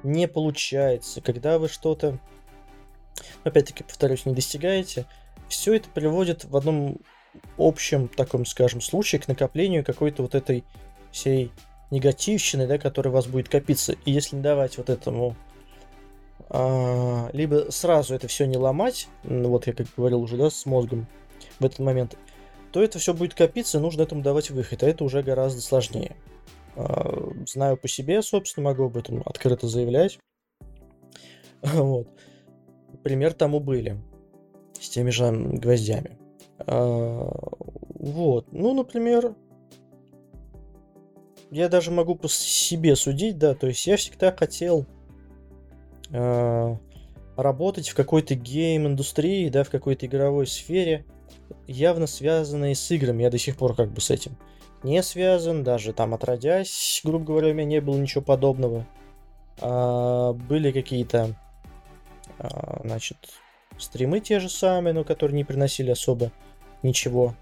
не 0.02 0.28
получается, 0.28 1.20
когда 1.20 1.58
вы 1.58 1.68
что-то, 1.68 2.18
опять-таки 3.42 3.84
повторюсь, 3.84 4.26
не 4.26 4.34
достигаете, 4.34 5.06
все 5.48 5.74
это 5.74 5.88
приводит 5.88 6.44
в 6.44 6.56
одном 6.56 6.98
общем 7.58 8.08
таком, 8.08 8.44
скажем, 8.46 8.80
случае 8.80 9.20
к 9.20 9.28
накоплению 9.28 9.84
какой-то 9.84 10.22
вот 10.22 10.34
этой 10.34 10.64
всей 11.10 11.52
негативщины, 11.90 12.66
да, 12.66 12.78
которая 12.78 13.12
у 13.12 13.14
вас 13.14 13.26
будет 13.26 13.48
копиться. 13.48 13.94
И 14.04 14.12
если 14.12 14.36
не 14.36 14.42
давать 14.42 14.78
вот 14.78 14.90
этому 14.90 15.36
а, 16.48 17.30
либо 17.32 17.70
сразу 17.70 18.14
это 18.14 18.28
все 18.28 18.46
не 18.46 18.56
ломать, 18.56 19.08
ну, 19.24 19.48
вот 19.48 19.66
я 19.66 19.72
как 19.72 19.86
говорил 19.96 20.22
уже, 20.22 20.36
да, 20.36 20.50
с 20.50 20.66
мозгом 20.66 21.06
в 21.58 21.64
этот 21.64 21.78
момент, 21.78 22.16
то 22.72 22.82
это 22.82 22.98
все 22.98 23.14
будет 23.14 23.34
копиться, 23.34 23.78
и 23.78 23.80
нужно 23.80 24.02
этому 24.02 24.22
давать 24.22 24.50
выход, 24.50 24.82
а 24.82 24.86
это 24.86 25.04
уже 25.04 25.22
гораздо 25.22 25.60
сложнее. 25.60 26.16
А, 26.76 27.32
знаю 27.46 27.76
по 27.76 27.88
себе, 27.88 28.22
собственно, 28.22 28.70
могу 28.70 28.84
об 28.84 28.96
этом 28.96 29.22
открыто 29.24 29.66
заявлять. 29.68 30.18
Вот. 31.62 32.08
Пример 33.04 33.34
тому 33.34 33.60
были 33.60 33.96
с 34.80 34.88
теми 34.88 35.10
же 35.10 35.30
гвоздями. 35.30 36.18
А, 36.66 37.28
вот. 37.98 38.46
Ну, 38.52 38.74
например, 38.74 39.34
я 41.50 41.68
даже 41.68 41.90
могу 41.90 42.14
по 42.14 42.28
себе 42.28 42.96
судить, 42.96 43.38
да, 43.38 43.54
то 43.54 43.66
есть 43.66 43.86
я 43.86 43.96
всегда 43.96 44.32
хотел, 44.32 44.86
а, 46.12 46.76
работать 47.36 47.88
в 47.88 47.94
какой-то 47.94 48.34
гейм-индустрии, 48.34 49.48
да, 49.48 49.64
в 49.64 49.70
какой-то 49.70 50.06
игровой 50.06 50.46
сфере, 50.46 51.04
явно 51.66 52.06
связанной 52.06 52.74
с 52.74 52.90
играми. 52.90 53.22
Я 53.22 53.30
до 53.30 53.38
сих 53.38 53.56
пор 53.56 53.74
как 53.74 53.90
бы 53.90 54.00
с 54.00 54.10
этим 54.10 54.36
не 54.82 55.02
связан, 55.02 55.62
даже 55.62 55.92
там 55.92 56.12
отродясь, 56.14 57.00
грубо 57.04 57.24
говоря, 57.24 57.48
у 57.48 57.54
меня 57.54 57.64
не 57.64 57.80
было 57.80 57.96
ничего 57.96 58.22
подобного. 58.22 58.86
А, 59.60 60.32
были 60.32 60.72
какие-то, 60.72 61.36
значит, 62.82 63.16
стримы 63.78 64.20
те 64.20 64.40
же 64.40 64.48
самые, 64.48 64.94
но 64.94 65.04
которые 65.04 65.36
не 65.36 65.44
приносили 65.44 65.90
особо 65.90 66.32
ничего. 66.82 67.34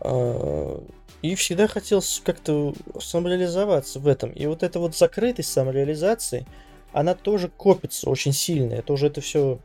А, 0.00 0.82
и 1.22 1.34
всегда 1.34 1.66
хотелось 1.66 2.22
как-то 2.24 2.74
самореализоваться 2.98 3.98
в 3.98 4.06
этом. 4.06 4.30
И 4.30 4.46
вот 4.46 4.62
эта 4.62 4.78
вот 4.78 4.96
закрытость 4.96 5.52
самореализации, 5.52 6.46
она 6.92 7.14
тоже 7.14 7.48
копится 7.48 8.08
очень 8.08 8.32
сильно. 8.32 8.74
Я 8.74 8.82
тоже 8.82 9.08
это 9.08 9.20
все 9.20 9.58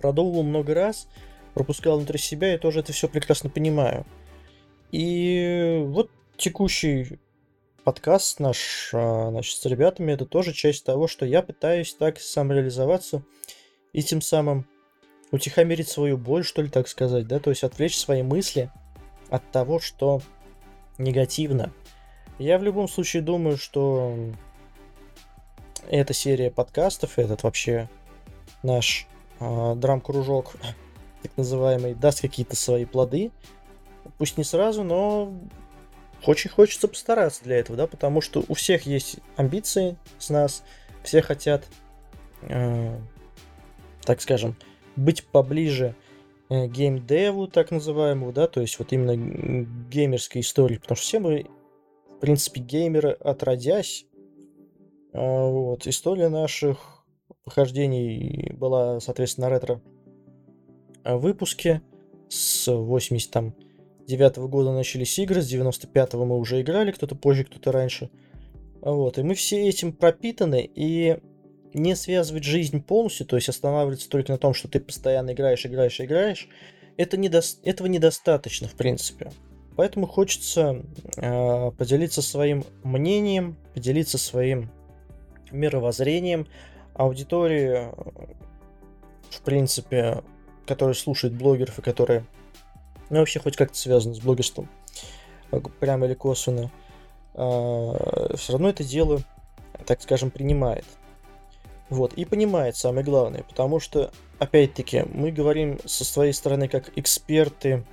продумывал 0.00 0.42
много 0.42 0.74
раз, 0.74 1.08
пропускал 1.54 1.96
внутри 1.96 2.18
себя 2.18 2.54
и 2.54 2.58
тоже 2.58 2.80
это 2.80 2.92
все 2.92 3.08
прекрасно 3.08 3.50
понимаю. 3.50 4.06
И 4.90 5.82
вот 5.86 6.10
текущий 6.36 7.18
подкаст 7.84 8.38
наш 8.38 8.90
а, 8.92 9.30
значит, 9.30 9.56
с 9.56 9.64
ребятами, 9.64 10.12
это 10.12 10.26
тоже 10.26 10.52
часть 10.52 10.84
того, 10.84 11.08
что 11.08 11.24
я 11.24 11.42
пытаюсь 11.42 11.94
так 11.94 12.20
самореализоваться 12.20 13.22
и 13.92 14.02
тем 14.02 14.20
самым 14.20 14.66
утихомирить 15.32 15.88
свою 15.88 16.16
боль, 16.16 16.44
что 16.44 16.62
ли, 16.62 16.68
так 16.68 16.86
сказать, 16.86 17.26
да, 17.26 17.40
то 17.40 17.50
есть 17.50 17.64
отвлечь 17.64 17.98
свои 17.98 18.22
мысли 18.22 18.70
от 19.30 19.50
того, 19.50 19.80
что 19.80 20.20
негативно. 20.98 21.72
Я 22.38 22.58
в 22.58 22.62
любом 22.62 22.86
случае 22.86 23.22
думаю, 23.22 23.56
что 23.56 24.14
эта 25.88 26.12
серия 26.12 26.50
подкастов, 26.50 27.18
этот 27.18 27.42
вообще 27.42 27.88
наш 28.62 29.06
э, 29.40 29.74
драм-кружок, 29.74 30.52
так 31.22 31.36
называемый, 31.36 31.94
даст 31.94 32.20
какие-то 32.20 32.54
свои 32.54 32.84
плоды. 32.84 33.32
Пусть 34.18 34.36
не 34.36 34.44
сразу, 34.44 34.84
но 34.84 35.32
очень 36.26 36.50
хочется 36.50 36.88
постараться 36.88 37.42
для 37.42 37.56
этого, 37.56 37.78
да, 37.78 37.86
потому 37.86 38.20
что 38.20 38.44
у 38.48 38.54
всех 38.54 38.84
есть 38.86 39.16
амбиции 39.36 39.96
с 40.18 40.28
нас, 40.28 40.62
все 41.02 41.22
хотят, 41.22 41.64
э, 42.42 42.98
так 44.02 44.20
скажем, 44.20 44.56
быть 44.96 45.24
поближе 45.24 45.94
э, 46.48 46.66
геймдеву, 46.66 47.48
так 47.48 47.70
называемому, 47.70 48.32
да, 48.32 48.46
то 48.46 48.60
есть 48.60 48.78
вот 48.78 48.92
именно 48.92 49.16
геймерской 49.90 50.40
истории, 50.40 50.76
потому 50.76 50.96
что 50.96 51.04
все 51.04 51.18
мы, 51.20 51.46
в 52.16 52.20
принципе, 52.20 52.60
геймеры 52.60 53.10
отродясь, 53.10 54.06
а, 55.12 55.48
вот, 55.48 55.86
история 55.86 56.28
наших 56.28 57.04
похождений 57.44 58.52
была, 58.54 59.00
соответственно, 59.00 59.48
на 59.48 59.54
ретро 59.54 59.82
а, 61.04 61.16
выпуске. 61.16 61.82
С 62.28 62.66
89 62.72 64.38
-го 64.38 64.48
года 64.48 64.72
начались 64.72 65.18
игры, 65.18 65.42
с 65.42 65.52
95-го 65.52 66.24
мы 66.24 66.38
уже 66.38 66.62
играли, 66.62 66.92
кто-то 66.92 67.14
позже, 67.14 67.44
кто-то 67.44 67.72
раньше. 67.72 68.10
Вот, 68.80 69.18
и 69.18 69.22
мы 69.22 69.34
все 69.34 69.68
этим 69.68 69.92
пропитаны, 69.92 70.68
и 70.74 71.18
не 71.74 71.96
связывать 71.96 72.44
жизнь 72.44 72.82
полностью, 72.82 73.26
то 73.26 73.36
есть 73.36 73.48
останавливаться 73.48 74.08
только 74.08 74.32
на 74.32 74.38
том, 74.38 74.54
что 74.54 74.68
ты 74.68 74.80
постоянно 74.80 75.32
играешь, 75.32 75.64
играешь, 75.64 76.00
играешь, 76.00 76.48
это 76.96 77.16
недо... 77.16 77.40
этого 77.64 77.86
недостаточно, 77.86 78.68
в 78.68 78.74
принципе. 78.74 79.32
Поэтому 79.76 80.06
хочется 80.06 80.82
э, 81.16 81.70
поделиться 81.72 82.20
своим 82.20 82.64
мнением, 82.84 83.56
поделиться 83.74 84.18
своим 84.18 84.70
мировоззрением 85.50 86.46
аудитории, 86.94 87.88
в 89.30 89.40
принципе, 89.42 90.22
которая 90.66 90.94
слушает 90.94 91.34
блогеров 91.34 91.78
и 91.78 91.82
которая 91.82 92.26
ну, 93.12 93.18
вообще 93.18 93.40
хоть 93.40 93.56
как-то 93.56 93.76
связана 93.76 94.14
с 94.14 94.20
блогерством, 94.20 94.68
прямо 95.80 96.06
или 96.06 96.14
косвенно, 96.14 96.70
а, 97.34 98.34
все 98.36 98.52
равно 98.52 98.70
это 98.70 98.84
дело, 98.84 99.20
так 99.86 100.00
скажем, 100.02 100.30
принимает. 100.30 100.84
Вот, 101.92 102.14
и 102.14 102.24
понимает 102.24 102.76
самое 102.76 103.04
главное, 103.04 103.42
потому 103.42 103.78
что, 103.78 104.12
опять-таки, 104.38 105.04
мы 105.12 105.30
говорим 105.30 105.78
со 105.84 106.04
своей 106.04 106.32
стороны 106.32 106.68
как 106.68 106.90
эксперты 106.96 107.84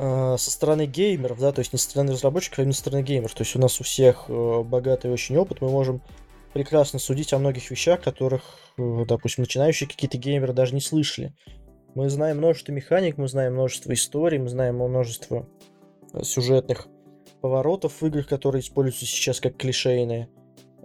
Э, 0.00 0.36
со 0.38 0.52
стороны 0.52 0.86
геймеров, 0.86 1.40
да, 1.40 1.50
то 1.50 1.58
есть 1.58 1.72
не 1.72 1.78
со 1.78 1.90
стороны 1.90 2.12
разработчиков, 2.12 2.60
а 2.60 2.62
именно 2.62 2.72
со 2.72 2.80
стороны 2.80 3.02
геймеров. 3.02 3.34
То 3.34 3.42
есть 3.42 3.56
у 3.56 3.58
нас 3.58 3.80
у 3.80 3.84
всех 3.84 4.26
э, 4.28 4.62
богатый 4.62 5.10
очень 5.10 5.36
опыт, 5.36 5.60
мы 5.60 5.68
можем 5.70 6.02
прекрасно 6.54 7.00
судить 7.00 7.32
о 7.32 7.38
многих 7.40 7.68
вещах, 7.68 8.00
которых, 8.00 8.42
э, 8.78 9.04
допустим, 9.08 9.42
начинающие 9.42 9.88
какие-то 9.88 10.16
геймеры 10.16 10.52
даже 10.52 10.72
не 10.72 10.80
слышали. 10.80 11.34
Мы 11.96 12.08
знаем 12.10 12.38
множество 12.38 12.70
механик, 12.70 13.16
мы 13.18 13.26
знаем 13.26 13.54
множество 13.54 13.92
историй, 13.92 14.38
мы 14.38 14.48
знаем 14.48 14.76
множество 14.76 15.48
сюжетных 16.22 16.86
поворотов 17.40 18.00
в 18.00 18.06
играх, 18.06 18.28
которые 18.28 18.62
используются 18.62 19.04
сейчас 19.04 19.40
как 19.40 19.56
клишейные. 19.56 20.28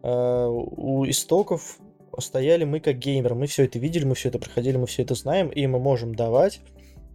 У 0.03 1.05
истоков 1.07 1.77
стояли 2.19 2.65
мы 2.65 2.79
как 2.79 2.99
геймеры, 2.99 3.35
мы 3.35 3.47
все 3.47 3.63
это 3.63 3.79
видели, 3.79 4.05
мы 4.05 4.15
все 4.15 4.29
это 4.29 4.37
проходили, 4.37 4.77
мы 4.77 4.85
все 4.85 5.03
это 5.03 5.15
знаем, 5.15 5.47
и 5.47 5.65
мы 5.65 5.79
можем 5.79 6.13
давать 6.13 6.59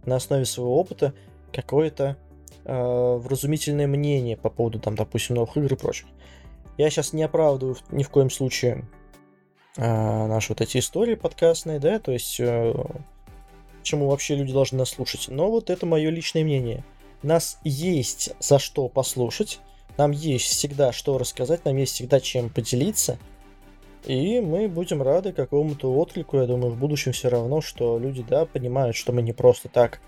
на 0.05 0.15
основе 0.15 0.45
своего 0.45 0.77
опыта 0.79 1.13
какое-то 1.53 2.17
э, 2.65 2.73
вразумительное 2.73 3.87
мнение 3.87 4.37
по 4.37 4.49
поводу, 4.49 4.79
там, 4.79 4.95
допустим, 4.95 5.35
новых 5.35 5.55
игр 5.57 5.73
и 5.73 5.77
прочих. 5.77 6.07
Я 6.77 6.89
сейчас 6.89 7.13
не 7.13 7.23
оправдываю 7.23 7.77
ни 7.91 8.03
в 8.03 8.09
коем 8.09 8.29
случае 8.29 8.87
э, 9.77 9.81
наши 10.27 10.53
вот 10.53 10.61
эти 10.61 10.77
истории 10.77 11.15
подкастные, 11.15 11.79
да, 11.79 11.99
то 11.99 12.11
есть 12.11 12.39
э, 12.39 12.73
чему 13.83 14.07
вообще 14.07 14.35
люди 14.35 14.53
должны 14.53 14.79
нас 14.79 14.89
слушать. 14.89 15.27
Но 15.27 15.49
вот 15.49 15.69
это 15.69 15.85
мое 15.85 16.09
личное 16.09 16.43
мнение. 16.43 16.83
Нас 17.21 17.59
есть 17.63 18.33
за 18.39 18.59
что 18.59 18.87
послушать, 18.87 19.59
нам 19.99 20.11
есть 20.11 20.45
всегда 20.45 20.93
что 20.93 21.17
рассказать, 21.17 21.65
нам 21.65 21.75
есть 21.75 21.93
всегда 21.93 22.21
чем 22.21 22.49
поделиться. 22.49 23.19
И 24.05 24.39
мы 24.39 24.69
будем 24.69 25.01
рады 25.01 25.33
какому-то 25.33 25.93
отклику, 25.93 26.37
я 26.37 26.45
думаю, 26.45 26.71
в 26.71 26.79
будущем 26.79 27.11
все 27.11 27.27
равно, 27.27 27.59
что 27.59 27.99
люди, 27.99 28.23
да, 28.27 28.45
понимают, 28.45 28.95
что 28.95 29.11
мы 29.11 29.21
не 29.21 29.33
просто 29.33 29.67
так 29.67 29.99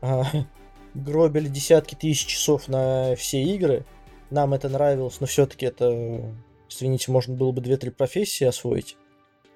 а, 0.00 0.24
гробили 0.94 1.46
десятки 1.46 1.94
тысяч 1.94 2.26
часов 2.26 2.66
на 2.66 3.14
все 3.14 3.40
игры. 3.44 3.86
Нам 4.30 4.54
это 4.54 4.68
нравилось, 4.68 5.20
но 5.20 5.28
все-таки 5.28 5.66
это, 5.66 6.34
извините, 6.68 7.12
можно 7.12 7.36
было 7.36 7.52
бы 7.52 7.62
2-3 7.62 7.92
профессии 7.92 8.44
освоить. 8.44 8.96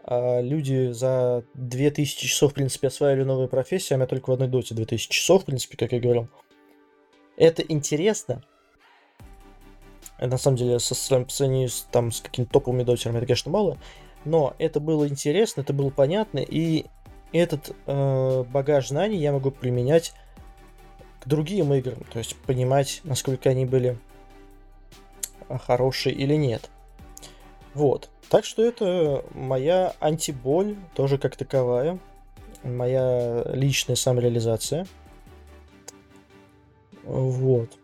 А 0.04 0.40
люди 0.40 0.92
за 0.92 1.42
2000 1.54 2.24
часов, 2.24 2.52
в 2.52 2.54
принципе, 2.54 2.86
осваивали 2.86 3.24
новые 3.24 3.48
профессии, 3.48 3.94
а 3.94 3.98
я 3.98 4.06
только 4.06 4.30
в 4.30 4.32
одной 4.32 4.46
доте 4.46 4.76
2000 4.76 5.10
часов, 5.10 5.42
в 5.42 5.46
принципе, 5.46 5.76
как 5.76 5.90
я 5.90 5.98
говорил. 5.98 6.28
Это 7.36 7.62
интересно. 7.62 8.44
На 10.20 10.36
самом 10.36 10.58
деле, 10.58 10.78
со 10.78 10.94
сравнению 10.94 11.70
с, 11.70 11.86
там, 11.90 12.12
с 12.12 12.20
какими-то 12.20 12.52
топовыми 12.52 12.82
дотерами, 12.82 13.18
это, 13.18 13.26
конечно, 13.26 13.50
мало. 13.50 13.78
Но 14.24 14.54
это 14.58 14.78
было 14.78 15.08
интересно, 15.08 15.62
это 15.62 15.72
было 15.72 15.88
понятно, 15.90 16.40
и 16.40 16.84
этот 17.32 17.74
э, 17.86 18.44
багаж 18.52 18.88
знаний 18.88 19.16
я 19.16 19.32
могу 19.32 19.50
применять 19.50 20.12
к 21.20 21.28
другим 21.28 21.72
играм, 21.72 21.98
то 22.12 22.18
есть 22.18 22.36
понимать, 22.36 23.00
насколько 23.04 23.50
они 23.50 23.64
были 23.64 23.98
а, 25.48 25.58
хорошие 25.58 26.14
или 26.14 26.34
нет. 26.34 26.70
Вот. 27.74 28.08
Так 28.28 28.44
что 28.44 28.64
это 28.64 29.24
моя 29.34 29.94
антиболь, 30.00 30.76
тоже 30.94 31.18
как 31.18 31.36
таковая. 31.36 31.98
Моя 32.62 33.42
личная 33.52 33.96
самореализация. 33.96 34.86
Вот. 37.04 37.79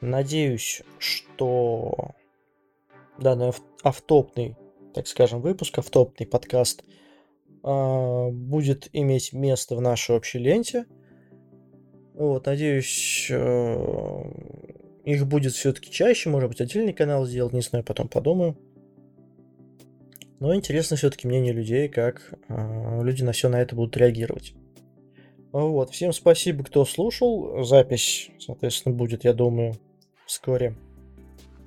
Надеюсь, 0.00 0.82
что 0.98 2.12
данный 3.18 3.52
автопный, 3.82 4.56
так 4.94 5.06
скажем, 5.06 5.40
выпуск, 5.40 5.78
автопный 5.78 6.26
подкаст 6.26 6.82
э, 7.62 8.28
будет 8.30 8.88
иметь 8.92 9.32
место 9.32 9.76
в 9.76 9.80
нашей 9.80 10.16
общей 10.16 10.38
ленте– 10.38 10.86
вот, 12.20 12.44
надеюсь, 12.44 13.28
э, 13.30 14.24
их 15.06 15.26
будет 15.26 15.54
все-таки 15.54 15.90
чаще, 15.90 16.28
может 16.28 16.50
быть, 16.50 16.60
отдельный 16.60 16.92
канал 16.92 17.24
сделать, 17.24 17.54
не 17.54 17.62
знаю, 17.62 17.82
потом 17.82 18.08
подумаю. 18.08 18.58
Но 20.38 20.54
интересно 20.54 20.98
все-таки 20.98 21.26
мнение 21.26 21.54
людей, 21.54 21.88
как 21.88 22.34
э, 22.50 23.02
люди 23.02 23.22
на 23.22 23.32
все 23.32 23.48
на 23.48 23.62
это 23.62 23.74
будут 23.74 23.96
реагировать. 23.96 24.52
Вот, 25.52 25.92
всем 25.92 26.12
спасибо, 26.12 26.62
кто 26.62 26.84
слушал. 26.84 27.64
Запись, 27.64 28.28
соответственно, 28.38 28.94
будет, 28.94 29.24
я 29.24 29.32
думаю, 29.32 29.76
вскоре 30.30 30.76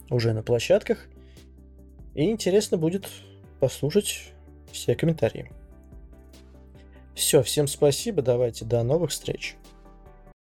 уже 0.09 0.32
на 0.34 0.41
площадках. 0.41 1.07
И 2.16 2.30
интересно 2.30 2.78
будет 2.78 3.09
послушать 3.59 4.34
все 4.72 4.95
комментарии. 4.95 5.51
Все, 7.14 7.43
всем 7.43 7.68
спасибо, 7.68 8.22
давайте, 8.22 8.66
до 8.66 8.84
новых 8.84 9.11
встреч. 9.11 9.55